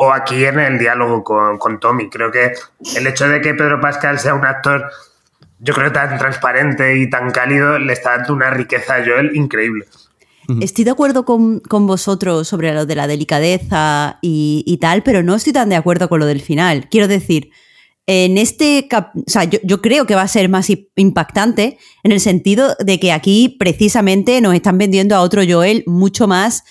[0.00, 2.08] o aquí en el diálogo con, con Tommy.
[2.08, 2.54] Creo que
[2.94, 4.88] el hecho de que Pedro Pascal sea un actor
[5.60, 9.86] yo creo tan transparente y tan cálido le está dando una riqueza a Joel increíble.
[10.62, 15.22] Estoy de acuerdo con, con, vosotros sobre lo de la delicadeza y, y, tal, pero
[15.22, 16.88] no estoy tan de acuerdo con lo del final.
[16.88, 17.50] Quiero decir,
[18.06, 22.12] en este, cap o sea, yo, yo, creo que va a ser más impactante en
[22.12, 26.64] el sentido de que aquí precisamente nos están vendiendo a otro Joel mucho más,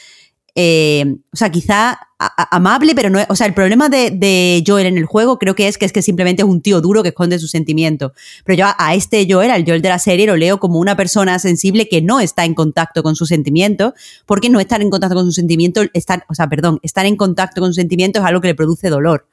[0.55, 4.97] eh, o sea, quizá amable, pero no es, o sea, el problema de, Joel en
[4.97, 7.37] el juego creo que es que es que simplemente es un tío duro que esconde
[7.37, 8.11] sus sentimientos.
[8.43, 11.37] Pero yo a, este Joel, al Joel de la serie, lo leo como una persona
[11.39, 13.93] sensible que no está en contacto con sus sentimientos,
[14.25, 17.61] porque no estar en contacto con sus sentimientos, estar, o sea, perdón, estar en contacto
[17.61, 19.27] con sus sentimientos es algo que le produce dolor.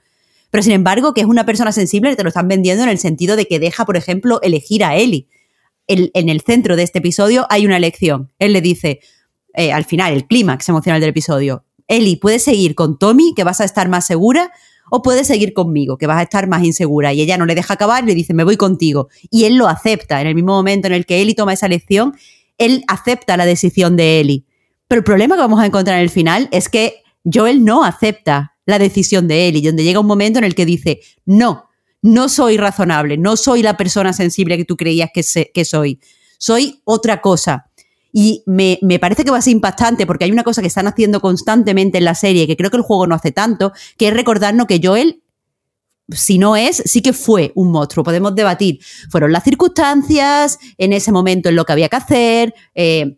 [0.51, 3.37] Pero sin embargo, que es una persona sensible, te lo están vendiendo en el sentido
[3.37, 5.27] de que deja, por ejemplo, elegir a Ellie.
[5.87, 8.31] en el centro de este episodio hay una elección.
[8.39, 9.01] Él le dice,
[9.55, 13.61] eh, al final, el clímax emocional del episodio, Eli, puedes seguir con Tommy, que vas
[13.61, 14.53] a estar más segura,
[14.91, 17.13] o puedes seguir conmigo, que vas a estar más insegura.
[17.13, 19.09] Y ella no le deja acabar, le dice, me voy contigo.
[19.31, 20.21] Y él lo acepta.
[20.21, 22.15] En el mismo momento en el que Eli toma esa elección,
[22.59, 24.47] él acepta la decisión de Eli.
[24.89, 28.57] Pero el problema que vamos a encontrar en el final es que Joel no acepta
[28.67, 31.69] la decisión de Eli, donde llega un momento en el que dice, no,
[32.03, 36.01] no soy razonable, no soy la persona sensible que tú creías que soy,
[36.39, 37.71] soy otra cosa.
[38.17, 41.21] Y me, parece que va a ser impactante porque hay una cosa que están haciendo
[41.21, 44.69] constantemente en la serie que creo que el juego no hace tanto, que es recordarnos
[44.69, 45.21] que Joel
[46.11, 48.05] si no es, sí que fue un monstruo.
[48.05, 48.79] Podemos debatir.
[49.11, 53.17] Fueron las circunstancias, en ese momento en lo que había que hacer, eh,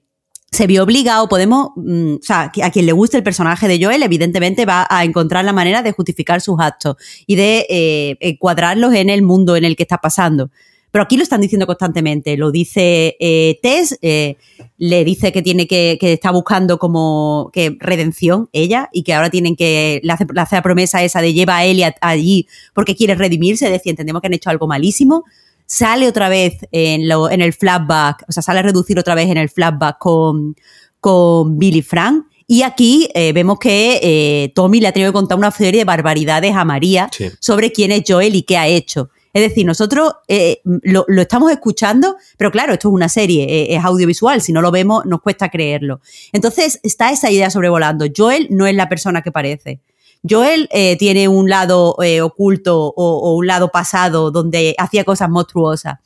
[0.50, 4.02] se vio obligado, podemos, mm, o sea, a quien le guste el personaje de Joel,
[4.02, 9.10] evidentemente va a encontrar la manera de justificar sus actos y de eh, encuadrarlos en
[9.10, 10.50] el mundo en el que está pasando.
[10.96, 12.38] Pero aquí lo están diciendo constantemente.
[12.38, 14.38] Lo dice eh, Tess, eh,
[14.78, 19.28] le dice que tiene que, que está buscando como que redención ella y que ahora
[19.28, 23.66] tienen que, le hace, la promesa esa de lleva a Ellie allí porque quiere redimirse,
[23.66, 25.24] es decir, entendemos que han hecho algo malísimo.
[25.66, 29.28] Sale otra vez en, lo, en el flashback, o sea, sale a reducir otra vez
[29.28, 30.56] en el flashback con,
[30.98, 32.24] con Billy Frank.
[32.46, 35.84] Y aquí eh, vemos que eh, Tommy le ha tenido que contar una serie de
[35.84, 39.10] barbaridades a María sobre quién es Joel y qué ha hecho.
[39.36, 43.84] Es decir, nosotros eh, lo, estamos escuchando, pero claro, esto es una serie, eh, es
[43.84, 46.00] audiovisual, si no lo vemos nos cuesta creerlo.
[46.32, 48.06] Entonces está esa idea sobrevolando.
[48.16, 49.82] Joel no es la persona que parece.
[50.26, 55.98] Joel eh, tiene un lado oculto o, un lado pasado donde hacía cosas monstruosas.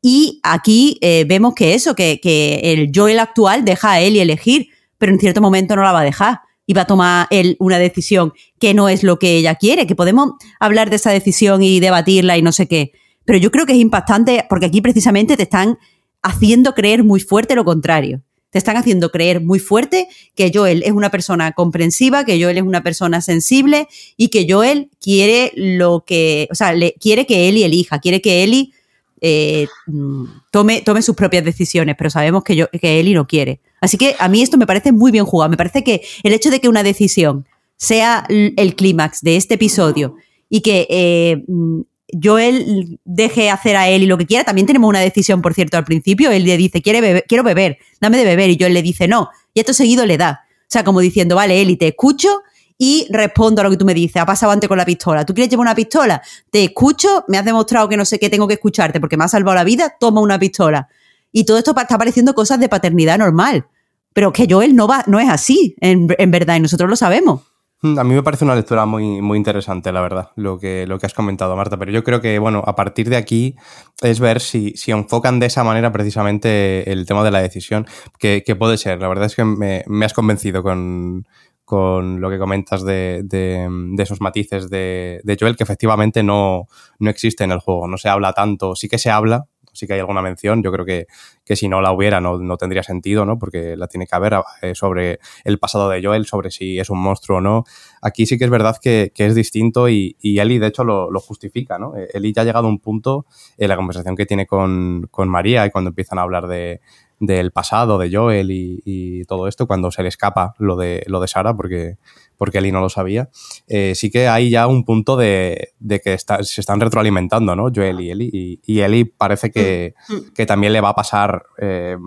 [0.00, 5.18] Y aquí vemos que eso, que, el Joel actual deja a y elegir, pero en
[5.18, 6.40] cierto momento no la va a dejar
[6.70, 9.96] y va a tomar él una decisión que no es lo que ella quiere, que
[9.96, 12.92] podemos hablar de esa decisión y debatirla y no sé qué.
[13.24, 15.78] Pero yo creo que es impactante porque aquí precisamente te están
[16.22, 18.22] haciendo creer muy fuerte lo contrario.
[18.50, 20.06] Te están haciendo creer muy fuerte
[20.36, 24.90] que Joel es una persona comprensiva, que Joel es una persona sensible y que Joel
[25.00, 28.74] quiere lo que, o sea, le, quiere que Eli elija, quiere que Eli
[29.20, 33.60] eh, mm, tome, tome sus propias decisiones, pero sabemos que, yo, que Eli no quiere.
[33.80, 35.50] Así que a mí esto me parece muy bien jugado.
[35.50, 37.46] Me parece que el hecho de que una decisión
[37.76, 40.16] sea el clímax de este episodio
[40.48, 41.80] y que eh, mm,
[42.22, 45.84] Joel deje hacer a y lo que quiera, también tenemos una decisión, por cierto, al
[45.84, 46.30] principio.
[46.30, 48.50] Él le dice, Quiere quiero beber, dame de beber.
[48.50, 49.30] Y Joel le dice, no.
[49.54, 50.40] Y esto seguido le da.
[50.62, 52.42] O sea, como diciendo, vale, Eli, te escucho
[52.82, 54.16] y respondo a lo que tú me dices.
[54.22, 55.26] Ha pasado antes con la pistola.
[55.26, 56.22] ¿Tú quieres llevar una pistola?
[56.50, 59.32] Te escucho, me has demostrado que no sé qué tengo que escucharte porque me has
[59.32, 60.88] salvado la vida, toma una pistola.
[61.30, 63.66] Y todo esto está pareciendo cosas de paternidad normal.
[64.14, 67.42] Pero que Joel no, va, no es así, en, verdad, y nosotros lo sabemos.
[67.82, 70.98] Hmm, a mí me parece una lectura muy, muy interesante, la verdad, lo que, lo
[70.98, 71.76] que has comentado, Marta.
[71.76, 73.56] Pero yo creo que, bueno, a partir de aquí
[74.00, 77.86] es ver si, si enfocan de esa manera precisamente el tema de la decisión,
[78.18, 79.02] que, puede ser.
[79.02, 81.26] La verdad es que me, has convencido con,
[81.70, 83.68] con lo que comentas de, de,
[84.02, 86.66] esos matices de, Joel, que efectivamente no,
[86.98, 87.86] no existe en el juego.
[87.86, 90.64] No se habla tanto, sí que se habla, sí que hay alguna mención.
[90.64, 91.06] Yo creo que,
[91.44, 93.38] que si no la hubiera no, no, tendría sentido, ¿no?
[93.38, 96.98] Porque la tiene que haber eh, sobre el pasado de Joel, sobre si es un
[96.98, 97.62] monstruo o no.
[98.02, 101.08] Aquí sí que es verdad que, que es distinto y, y, Eli, de hecho, lo,
[101.08, 101.96] lo, justifica, ¿no?
[101.96, 103.26] Eh, Eli ya ha llegado a un punto
[103.58, 106.80] en la conversación que tiene con, con María y cuando empiezan a hablar de,
[107.20, 111.20] del pasado de Joel y, y, todo esto, cuando se le escapa lo de, lo
[111.20, 111.98] de Sara, porque
[112.40, 113.28] porque Eli no lo sabía,
[113.68, 117.68] eh, sí que hay ya un punto de, que se están retroalimentando, ¿no?
[117.72, 118.60] Joel y Eli.
[118.64, 120.14] Y, Eli parece que, mm.
[120.14, 120.32] Mm.
[120.34, 121.98] que, también le va a pasar eh,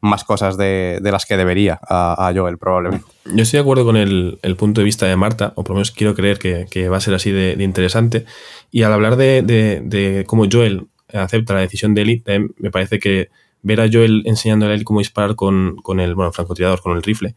[0.00, 3.04] más cosas de, las que debería a, Joel, probablemente.
[3.26, 5.90] Yo estoy de acuerdo con el, punto de vista de Marta, o por lo menos
[5.90, 8.24] quiero creer que, va a ser así de, interesante.
[8.70, 12.24] Y al hablar de, cómo Joel acepta la decisión de Eli,
[12.56, 13.28] me parece que
[13.68, 17.02] ver a Joel enseñándole a él cómo disparar con, con el bueno, francotirador, con el
[17.02, 17.34] rifle.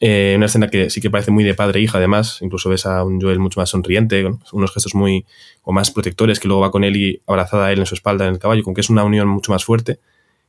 [0.00, 2.38] Eh, una escena que sí que parece muy de padre e hija, además.
[2.42, 5.24] Incluso ves a un Joel mucho más sonriente, con unos gestos muy
[5.62, 8.26] o más protectores, que luego va con él y abrazada a él en su espalda
[8.26, 9.98] en el caballo, con que es una unión mucho más fuerte.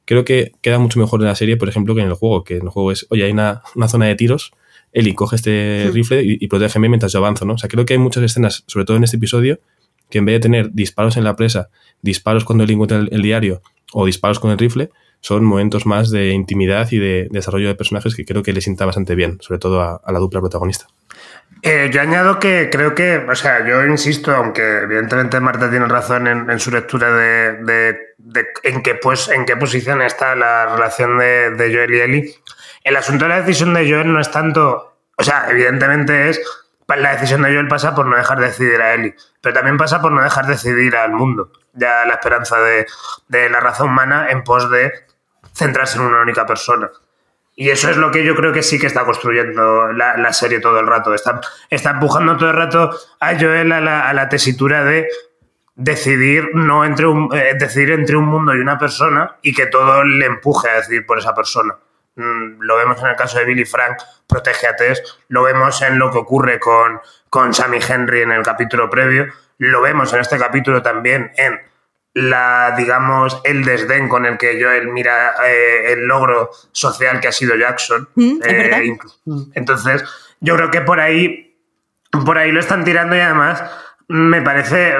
[0.04, 2.58] Creo que queda mucho mejor en la serie, por ejemplo, que en el juego, que
[2.58, 4.52] en el juego es, oye, hay una, una zona de tiros,
[4.92, 7.54] Eli coge este rifle y, y protégeme mientras yo avanzo, ¿no?
[7.54, 9.60] O sea, creo que hay muchas escenas, sobre todo en este episodio,
[10.10, 11.70] que en vez de tener disparos en la presa,
[12.02, 13.62] disparos cuando él encuentra el diario
[13.94, 14.90] o disparos con el rifle,
[15.26, 18.86] son momentos más de intimidad y de, desarrollo de personajes que creo que le sienta
[18.86, 20.86] bastante bien, sobre todo a, la dupla protagonista.
[21.64, 26.28] Eh, yo añado que creo que, o sea, yo insisto, aunque evidentemente Marta tiene razón
[26.28, 27.98] en, su lectura de,
[28.62, 32.36] en, qué, pues, en qué posición está la relación de, Joel y Ellie,
[32.84, 36.40] el asunto de la decisión de Joel no es tanto, o sea, evidentemente es
[36.88, 40.02] la decisión de Joel pasa por no dejar de decidir a Ellie, pero también pasa
[40.02, 41.52] por no dejar de decidir al mundo.
[41.74, 42.86] Ya la esperanza de,
[43.50, 44.94] la raza humana en pos de
[45.56, 46.92] centrarse en una única persona.
[47.56, 50.80] Y eso es lo que yo creo que sí que está construyendo la, serie todo
[50.80, 51.14] el rato.
[51.14, 51.40] Está,
[51.70, 52.92] está, empujando todo el rato
[53.22, 55.08] a Joel a la, tesitura de
[55.76, 60.04] decidir no entre un, eh, decidir entre un mundo y una persona y que todo
[60.04, 61.76] le empuje a decidir por esa persona.
[62.16, 63.98] Mm, lo vemos en el caso de Billy Frank,
[64.28, 67.00] protege a Tess, lo vemos en lo que ocurre con,
[67.30, 69.28] con Sammy Henry en el capítulo previo,
[69.58, 71.60] lo vemos en este capítulo también en
[72.16, 77.32] la, digamos, el desdén con el que Joel mira eh, el logro social que ha
[77.32, 78.08] sido Jackson.
[78.16, 79.42] Mm, eh, mm.
[79.54, 80.04] entonces,
[80.40, 81.58] yo creo que por ahí,
[82.26, 83.64] por ahí lo están tirando y además
[84.08, 84.96] me parece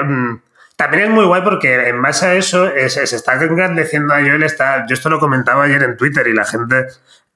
[0.76, 4.42] también es muy guay porque en base a eso se está engrandeciendo a Joel.
[4.42, 6.86] Está, yo esto lo comentaba ayer en Twitter y la gente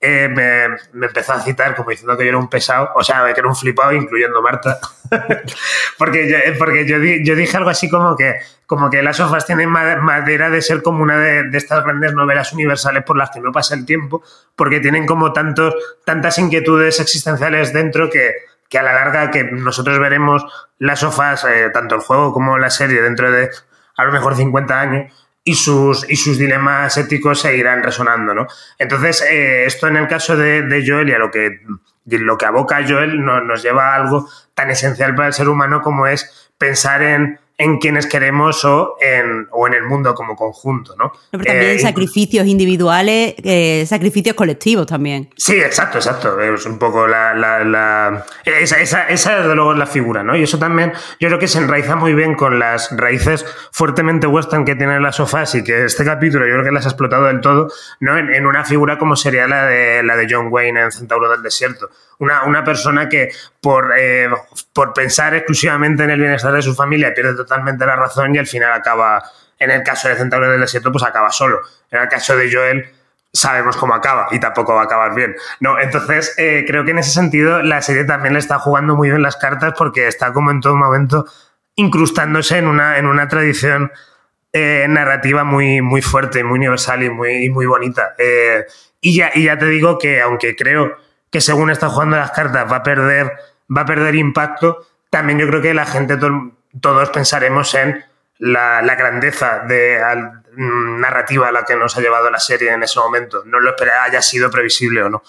[0.01, 3.39] eh, me, empezó a citar como diciendo que yo era un pesado, o sea, que
[3.39, 4.79] era un flipado, incluyendo Marta.
[5.99, 8.37] porque yo, porque yo, yo, dije algo así como que,
[8.67, 13.05] como que las sofás tienen madera de ser como una de, estas grandes novelas universales
[13.05, 14.23] por las que no pasa el tiempo,
[14.57, 15.75] porque tienen como tantos,
[16.05, 20.47] tantas inquietudes existenciales dentro que que a la larga que nosotros veremos
[20.79, 23.51] las sofás, eh, tanto el juego como la serie, dentro de
[23.97, 25.13] a lo mejor 50 años,
[25.51, 28.47] y sus, y sus dilemas éticos seguirán resonando, ¿no?
[28.79, 31.63] Entonces, eh, esto en el caso de, Joel y a lo que,
[32.05, 36.07] lo que aboca Joel nos lleva a algo tan esencial para el ser humano como
[36.07, 41.13] es pensar en en quienes queremos o en, o en el mundo como conjunto, ¿no?
[41.31, 45.29] Pero también eh, sacrificios individuales, eh, sacrificios colectivos también.
[45.37, 46.41] Sí, exacto, exacto.
[46.41, 47.35] Es un poco la...
[47.35, 50.35] la, esa, esa, esa, desde luego es la figura, ¿no?
[50.35, 54.65] Y eso también yo creo que se enraiza muy bien con las raíces fuertemente western
[54.65, 57.43] que tienen las sofás y que este capítulo yo creo que las ha explotado del
[57.43, 57.69] todo,
[58.01, 58.17] ¿no?
[58.17, 61.43] En, en una figura como sería la de, la de John Wayne en Centauro del
[61.43, 61.91] Desierto
[62.21, 63.31] una, persona que
[63.61, 64.29] por, eh,
[64.73, 68.47] por pensar exclusivamente en el bienestar de su familia pierde totalmente la razón y al
[68.47, 69.25] final acaba,
[69.59, 71.61] en el caso de Centauro del Desierto, pues acaba solo.
[71.91, 72.89] En el caso de Joel,
[73.33, 75.35] sabemos cómo acaba y tampoco va a acabar bien.
[75.59, 79.11] No, entonces eh, creo que en ese sentido la serie también le está jugando muy
[79.11, 81.27] bien las cartas porque está como en todo momento
[81.75, 83.91] incrustándose en una, en una tradición
[84.53, 88.15] eh, narrativa muy, muy fuerte, muy universal y muy, muy bonita.
[89.01, 90.97] y, ya, y ya te digo que aunque creo
[91.31, 93.33] que según está jugando las cartas va a perder,
[93.75, 96.17] va a perder impacto, también yo creo que la gente,
[96.81, 98.05] todos pensaremos en
[98.39, 99.99] la, grandeza de
[100.57, 103.43] mm, narrativa a la que nos ha llevado la serie en ese momento.
[103.45, 105.23] No lo esperaba haya sido previsible o no.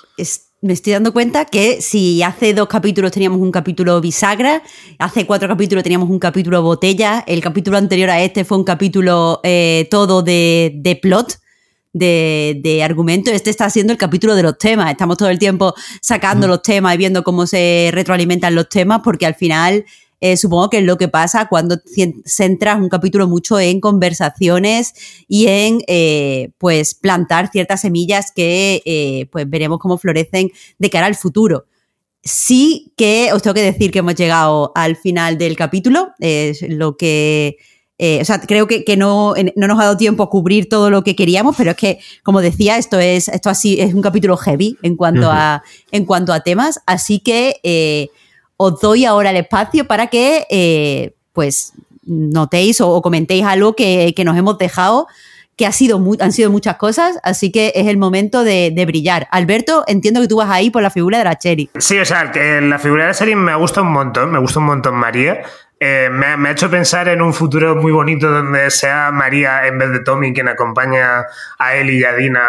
[0.62, 4.62] me estoy dando cuenta que si hace dos capítulos teníamos un capítulo bisagra,
[5.00, 9.42] hace cuatro capítulos teníamos un capítulo botella, el capítulo anterior a este fue un capítulo
[9.44, 11.42] eh, todo de, de plot
[11.94, 13.32] de, argumento.
[13.32, 14.92] Este está siendo el capítulo de los temas.
[14.92, 19.26] Estamos todo el tiempo sacando los temas y viendo cómo se retroalimentan los temas, porque
[19.26, 19.86] al final
[20.22, 21.78] eh, supongo que es lo que pasa cuando
[22.26, 24.94] centras un capítulo mucho en conversaciones
[25.28, 31.08] y en eh, pues plantar ciertas semillas que eh, pues veremos cómo florecen de cara
[31.08, 31.66] al futuro.
[32.24, 36.96] Sí que os tengo que decir que hemos llegado al final del capítulo, es lo
[36.96, 37.58] que
[38.04, 41.04] eh, o sea, creo que, no, no, nos ha dado tiempo a cubrir todo lo
[41.04, 44.76] que queríamos, pero es que, como decía, esto es, esto así, es un capítulo heavy
[44.82, 45.62] en cuanto, a,
[45.92, 46.80] en cuanto a temas.
[46.88, 48.10] Así que eh,
[48.62, 54.38] os doy ahora el espacio para que eh, pues notéis o, comentéis algo que, nos
[54.38, 55.08] hemos dejado
[55.56, 59.28] que ha sido han sido muchas cosas, así que es el momento de, brillar.
[59.32, 61.70] Alberto, entiendo que tú vas ahí por la figura de la Cherry.
[61.78, 64.60] Sí, o sea, que la figura de la Cherry me gusta un montón, me gusta
[64.60, 65.42] un montón María.
[65.80, 69.92] Eh, me, ha hecho pensar en un futuro muy bonito donde sea María en vez
[69.92, 71.26] de Tommy quien acompaña
[71.58, 72.42] a él y a Dina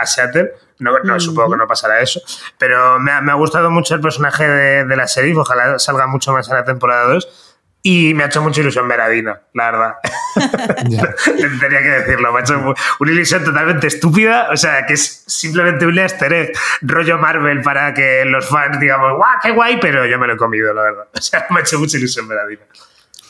[0.00, 0.52] a, Seattle.
[0.80, 2.20] No, no supongo que no pasará eso.
[2.58, 5.34] Pero me ha, gustado mucho el personaje de, de la serie.
[5.36, 7.50] Ojalá salga mucho más en la temporada 2.
[7.82, 9.94] Y me ha hecho mucha ilusión ver a Dina, la verdad.
[11.60, 15.86] Tenía que decirlo, me ha hecho una ilusión totalmente estúpida, o sea, que es simplemente
[15.86, 16.52] un easter egg,
[16.82, 19.78] rollo Marvel para que los fans digamos, ¡guau, qué guay!
[19.80, 21.04] Pero yo me lo he comido, la verdad.
[21.20, 22.62] O sea, me ha hecho mucha ilusión ver a Dina.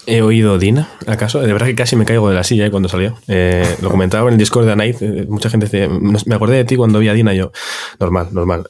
[0.06, 1.40] ¿He oído Dina, acaso?
[1.40, 2.70] De verdad que casi me caigo de la silla ¿eh?
[2.70, 3.18] cuando salió.
[3.28, 4.96] Eh, lo comentaba en el Discord de Night.
[5.00, 7.34] Eh, mucha gente dice, me acordé de ti cuando vi a Dina.
[7.34, 7.52] Yo,
[7.98, 8.66] normal, normal.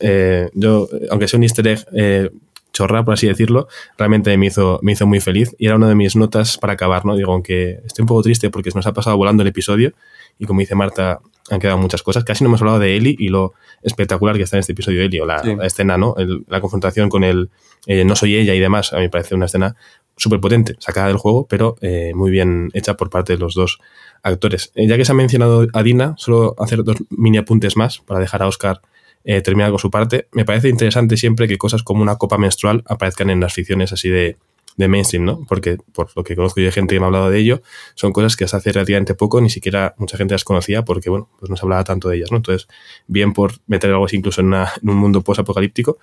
[0.55, 2.33] yo, aunque sea un easter egg,
[2.73, 3.69] chorra, por así decirlo,
[3.99, 7.05] realmente me hizo, me hizo muy feliz y era una de mis notas para acabar,
[7.05, 7.17] ¿no?
[7.17, 9.93] Digo, aunque estoy un poco triste porque se nos ha pasado volando el episodio
[10.39, 11.21] y como dice Marta,
[11.51, 12.25] han quedado muchas cosas.
[12.25, 15.07] Casi no hemos hablado de Eli y lo espectacular que está en este episodio de
[15.07, 16.15] Eli, o la, escena, ¿no?
[16.49, 17.51] la confrontación con el
[17.87, 19.75] eh, no soy ella y demás, a mí me parece una escena
[20.21, 23.81] súper potente, sacada del juego, pero eh, muy bien hecha por parte de los dos
[24.23, 24.71] actores.
[24.75, 28.21] Eh, ya que se ha mencionado a Dina, solo hacer dos mini apuntes más para
[28.21, 28.81] dejar a Oscar
[29.23, 30.29] terminar con su parte.
[30.33, 34.09] Me parece interesante siempre que cosas como una copa menstrual aparezcan en las ficciones así
[34.09, 34.39] de,
[34.81, 35.45] de mainstream, ¿no?
[35.49, 37.63] Porque por lo que conozco yo de gente que me ha hablado de ello,
[37.95, 41.29] son cosas que hasta hace relativamente poco ni siquiera mucha gente las conocía porque, bueno,
[41.39, 42.39] pues no se hablaba tanto de ellas, ¿no?
[42.39, 42.69] Entonces,
[43.07, 45.99] bien por meter algo así incluso en, un mundo post-apocalíptico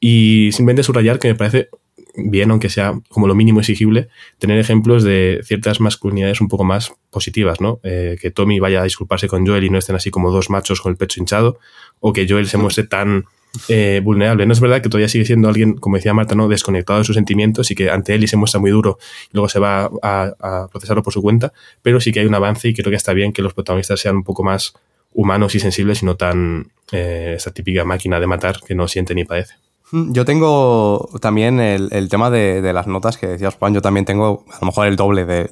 [0.00, 1.68] y simplemente subrayar que me parece
[2.14, 4.08] bien, aunque sea como lo mínimo exigible,
[4.38, 7.80] tener ejemplos de ciertas masculinidades un poco más positivas, ¿no?
[7.82, 10.80] Eh, que Tommy vaya a disculparse con Joel y no estén así como dos machos
[10.80, 11.58] con el pecho hinchado,
[12.00, 13.24] o que Joel se muestre tan
[13.68, 14.46] eh, vulnerable.
[14.46, 16.48] No es verdad que todavía sigue siendo alguien, como decía Marta, ¿no?
[16.48, 19.48] desconectado de sus sentimientos y que ante él y se muestra muy duro y luego
[19.48, 21.52] se va a, procesarlo por su cuenta,
[21.82, 24.16] pero sí que hay un avance y creo que está bien que los protagonistas sean
[24.16, 24.74] un poco más
[25.12, 29.14] humanos y sensibles y no tan eh, esa típica máquina de matar que no siente
[29.14, 29.54] ni padece.
[29.92, 33.74] Mm, yo tengo también el, tema de, las notas que decías, Juan.
[33.74, 35.48] Yo también tengo a lo mejor el doble de,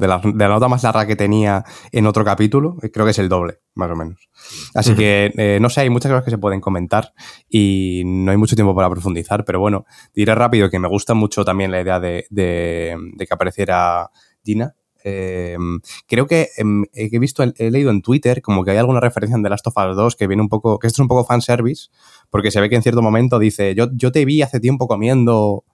[0.00, 2.76] la, nota más larga que tenía en otro capítulo.
[2.92, 4.28] Creo que es el doble, más o menos.
[4.74, 7.14] Así que, eh, no sé, hay muchas cosas que se pueden comentar
[7.48, 11.44] y no hay mucho tiempo para profundizar, pero bueno, diré rápido que me gusta mucho
[11.44, 14.10] también la idea de, que apareciera
[14.42, 14.74] Dina.
[15.02, 19.34] Em, creo que em, he visto, he leído en Twitter como que hay alguna referencia
[19.34, 21.24] en The Last of Us 2 que viene un poco, que esto es un poco
[21.24, 21.88] fanservice,
[22.30, 25.64] porque se ve que en cierto momento dice, yo, yo te vi hace tiempo comiendo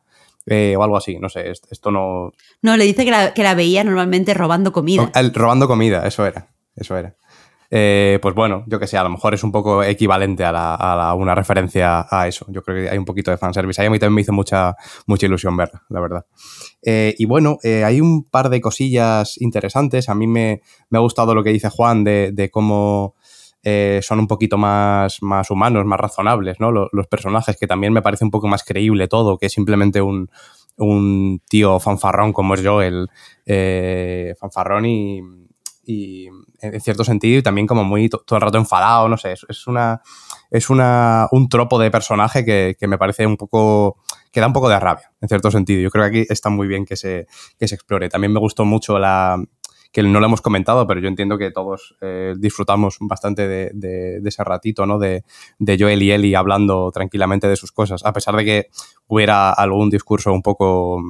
[0.47, 2.33] eh, o algo así, no sé, esto no...
[2.63, 5.11] No, le dice que la, que la veía normalmente robando comida.
[5.35, 7.17] robando comida, eso era, eso era.
[7.69, 11.15] Eh, pues bueno, yo que sé, a lo mejor es un poco equivalente a, la,
[11.19, 12.47] una referencia a eso.
[12.49, 13.81] Yo creo que hay un poquito de fanservice.
[13.81, 14.77] Ahí a mí también me hizo mucha,
[15.07, 16.27] mucha ilusión verla, la verdad.
[16.81, 20.09] Eh, y bueno, hay un par de cosillas interesantes.
[20.09, 23.16] A mí me, me ha gustado lo que dice Juan de, de cómo
[23.69, 26.71] eh, son un poquito más, más humanos, más razonables, ¿no?
[26.71, 30.31] Los, personajes, que también me parece un poco más creíble todo, que simplemente un,
[30.77, 33.09] un tío fanfarrón como es yo, el
[33.45, 35.21] eh, fanfarrón y,
[35.85, 36.29] y,
[36.61, 40.01] en cierto sentido y también como muy todo el rato enfadado, no sé, es, una
[40.53, 43.97] es una, un tropo de personaje que, que, me parece un poco
[44.31, 45.81] que da un poco de rabia, en cierto sentido.
[45.81, 47.27] Yo creo que aquí está muy bien que se,
[47.59, 48.09] que se explore.
[48.09, 49.43] También me gustó mucho la,
[49.97, 54.45] que no lo hemos comentado, pero yo entiendo que todos eh, disfrutamos bastante de, ese
[54.45, 54.99] ratito, ¿no?
[54.99, 55.25] De,
[55.59, 58.67] Joel y Ellie hablando tranquilamente de sus cosas, a pesar de que
[59.07, 61.01] hubiera algún discurso un poco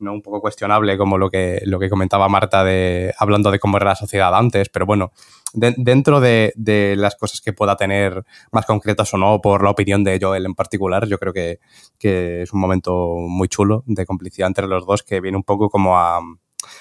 [0.00, 3.76] no un poco cuestionable como lo que, lo que comentaba Marta de hablando de cómo
[3.76, 5.12] era la sociedad antes, pero bueno,
[5.54, 6.52] dentro de,
[6.98, 10.56] las cosas que pueda tener más concretas o no por la opinión de Joel en
[10.56, 11.60] particular, yo creo que,
[12.00, 15.70] que es un momento muy chulo de complicidad entre los dos que viene un poco
[15.70, 16.20] como a,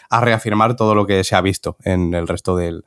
[0.09, 2.83] a reafirmar todo lo que se ha visto en el resto del,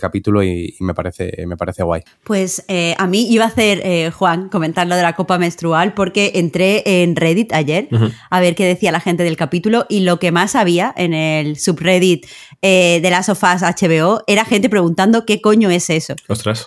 [0.00, 2.02] capítulo y, me, parece, me parece guay.
[2.24, 5.92] Pues eh, a mí iba a hacer, eh, Juan, comentar lo de la copa menstrual
[5.92, 7.88] porque entré en Reddit ayer
[8.30, 11.58] a ver qué decía la gente del capítulo y lo que más había en el
[11.58, 12.26] subreddit
[12.62, 16.14] eh, de las sofás HBO era gente preguntando qué coño es eso.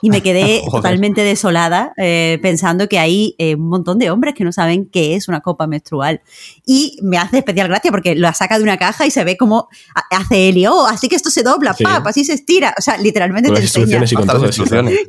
[0.04, 4.86] Y me quedé totalmente desolada pensando que hay un montón de hombres que no saben
[4.86, 6.22] qué es una copa menstrual.
[6.64, 9.68] Y me hace especial gracia porque lo saca de una caja y se ve como
[10.10, 12.74] hace Eli, oh, así que esto se dobla, pap, así se estira.
[12.78, 14.04] O sea, literalmente te enseña.
[14.06, 14.28] Y con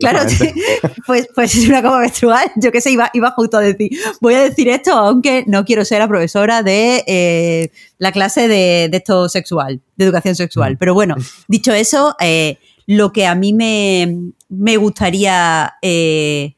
[0.01, 0.21] Claro,
[1.07, 2.51] pues, pues es una coma menstrual.
[2.57, 3.91] Yo qué sé, iba, iba justo a decir,
[4.21, 8.89] voy a decir esto, aunque no quiero ser la profesora de eh, la clase de,
[8.91, 10.75] de, esto sexual, de educación sexual.
[10.75, 10.77] Mm.
[10.79, 11.17] Pero bueno,
[11.49, 16.55] dicho eso, eh, lo que a mí me, me gustaría eh,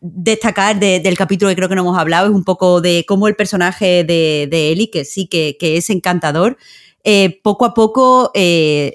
[0.00, 3.36] destacar del capítulo que creo que no hemos hablado es un poco de cómo el
[3.36, 6.56] personaje de, de Eli, que sí que, es encantador,
[7.02, 8.94] eh, poco a poco eh,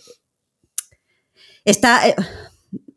[1.65, 2.07] está...
[2.07, 2.15] Eh,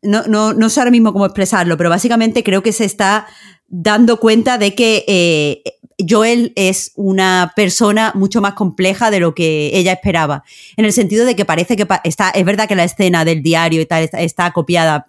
[0.04, 3.28] no, no, sé ahora mismo cómo expresarlo, pero básicamente creo que se está
[3.68, 5.62] dando cuenta de que
[6.08, 10.44] Joel es una persona mucho más compleja de lo que ella esperaba.
[10.76, 13.80] En el sentido de que parece que está, es verdad que la escena del diario
[13.80, 15.06] y tal está, copiada,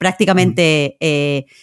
[0.00, 0.96] prácticamente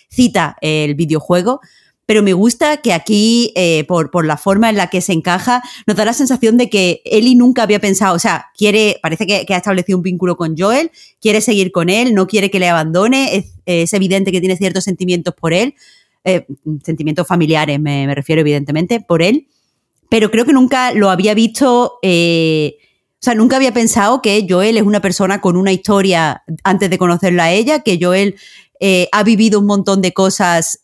[0.09, 1.59] cita el videojuego,
[2.07, 5.61] pero me gusta que aquí, eh, por, por, la forma en la que se encaja,
[5.85, 9.45] nos da la sensación de que Ellie nunca había pensado, o sea, quiere, parece que,
[9.53, 13.45] ha establecido un vínculo con Joel, quiere seguir con él, no quiere que le abandone,
[13.65, 15.76] es, evidente que tiene ciertos sentimientos por él,
[16.23, 16.45] eh,
[16.84, 19.47] sentimientos familiares me, refiero evidentemente, por él,
[20.09, 21.99] pero creo que nunca lo había visto...
[22.01, 22.77] Eh,
[23.19, 26.98] o sea, nunca había pensado que Joel es una persona con una historia antes de
[26.98, 28.35] conocerla a ella, que Joel
[29.11, 30.80] ha vivido un montón de cosas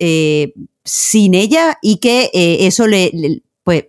[0.84, 3.86] sin ella y que eh, eso le, pues,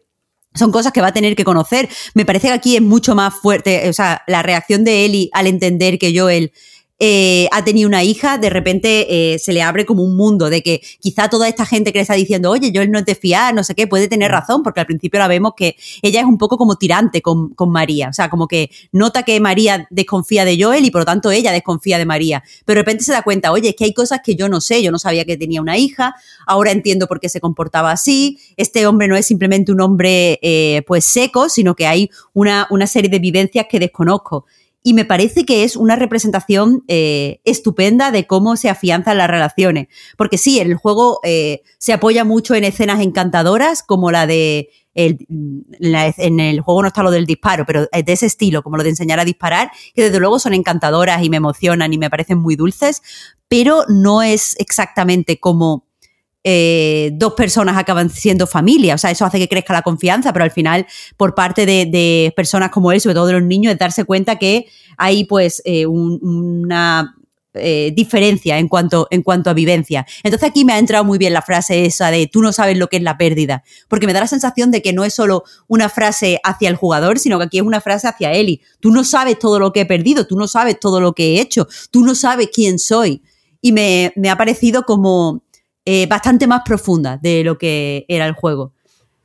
[0.54, 1.88] son cosas que va a tener que conocer.
[2.14, 5.46] Me parece que aquí es mucho más fuerte, o sea, la reacción de Ellie al
[5.46, 6.52] entender que Joel
[7.00, 10.62] eh, ha tenido una hija, de repente eh, se le abre como un mundo de
[10.62, 13.52] que quizá toda esta gente que le está diciendo, oye, Joel no es de fiar,
[13.52, 14.34] no sé qué, puede tener mm.
[14.34, 17.70] razón, porque al principio la vemos que ella es un poco como tirante con, con
[17.70, 21.32] María, o sea, como que nota que María desconfía de Joel y por lo tanto
[21.32, 24.20] ella desconfía de María, pero de repente se da cuenta, oye, es que hay cosas
[24.24, 26.14] que yo no sé, yo no sabía que tenía una hija,
[26.46, 30.82] ahora entiendo por qué se comportaba así, este hombre no es simplemente un hombre eh,
[30.86, 34.46] pues seco, sino que hay una, una serie de vivencias que desconozco
[34.86, 39.88] y me parece que es una representación eh, estupenda de cómo se afianzan las relaciones.
[40.18, 44.68] Porque sí, el juego eh, se apoya mucho en escenas encantadoras, como la de.
[44.94, 48.82] en el juego no está lo del disparo, pero es de ese estilo, como lo
[48.82, 52.38] de enseñar a disparar, que desde luego son encantadoras y me emocionan y me parecen
[52.38, 53.00] muy dulces,
[53.48, 55.86] pero no es exactamente como
[56.44, 58.94] eh, dos personas acaban siendo familia.
[58.94, 62.70] O sea, eso hace que crezca la confianza, pero al final, por parte de, personas
[62.70, 64.66] como él, sobre todo de los niños, es darse cuenta que
[64.98, 67.16] hay pues eh, una
[67.56, 70.04] eh, diferencia en cuanto, en cuanto a vivencia.
[70.24, 72.88] Entonces aquí me ha entrado muy bien la frase esa de tú no sabes lo
[72.88, 75.88] que es la pérdida, porque me da la sensación de que no es solo una
[75.88, 78.60] frase hacia el jugador, sino que aquí es una frase hacia Eli.
[78.80, 81.40] Tú no sabes todo lo que he perdido, tú no sabes todo lo que he
[81.40, 83.22] hecho, tú no sabes quién soy.
[83.60, 85.43] Y me, me ha parecido como
[85.86, 88.72] eh, bastante más profunda de lo que era el juego.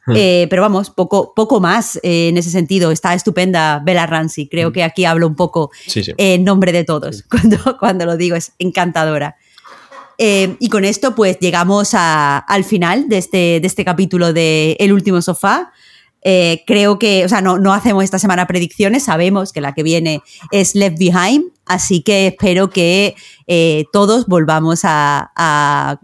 [0.06, 0.14] Hmm.
[0.15, 2.91] Eh, pero vamos, poco, poco más eh, en ese sentido.
[2.91, 4.49] Está estupenda Bella Ramsey.
[4.49, 4.73] Creo hmm.
[4.73, 8.36] que aquí hablo un poco en nombre de todos cuando, cuando lo digo.
[8.36, 9.38] Es encantadora.
[10.18, 15.22] y con esto, pues llegamos al final de este, de este capítulo de El último
[15.22, 15.72] sofá.
[16.22, 20.22] creo que, o sea, no, no hacemos esta semana predicciones, sabemos que la que viene
[20.52, 23.16] es Left Behind, así que espero que
[23.46, 26.00] eh, todos volvamos a,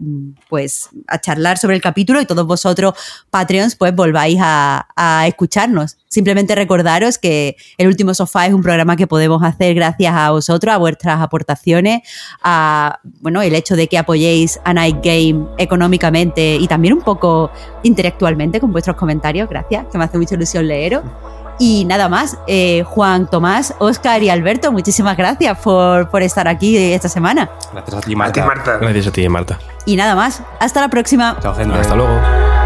[0.48, 2.94] pues, a charlar sobre el capítulo y todos vosotros,
[3.30, 4.86] Patreons, pues volváis a,
[5.26, 5.98] escucharnos.
[6.08, 10.72] Simplemente recordaros que El Último Sofá es un programa que podemos hacer gracias a vosotros,
[10.72, 12.02] a vuestras aportaciones,
[12.42, 17.50] a bueno, el hecho de que apoyéis a Night Game económicamente y también un poco
[17.82, 19.48] intelectualmente con vuestros comentarios.
[19.48, 21.02] Gracias, que me hace mucha ilusión leeros.
[21.58, 26.76] Y nada más, eh, Juan, Tomás, Oscar y Alberto, muchísimas gracias por, por, estar aquí
[26.76, 27.50] esta semana.
[27.72, 28.46] Gracias a ti, Marta.
[28.80, 29.58] Gracias a ti, Marta.
[29.86, 31.36] Y nada más, hasta la próxima.
[31.40, 31.78] Chao, gente.
[31.78, 32.65] Hasta luego.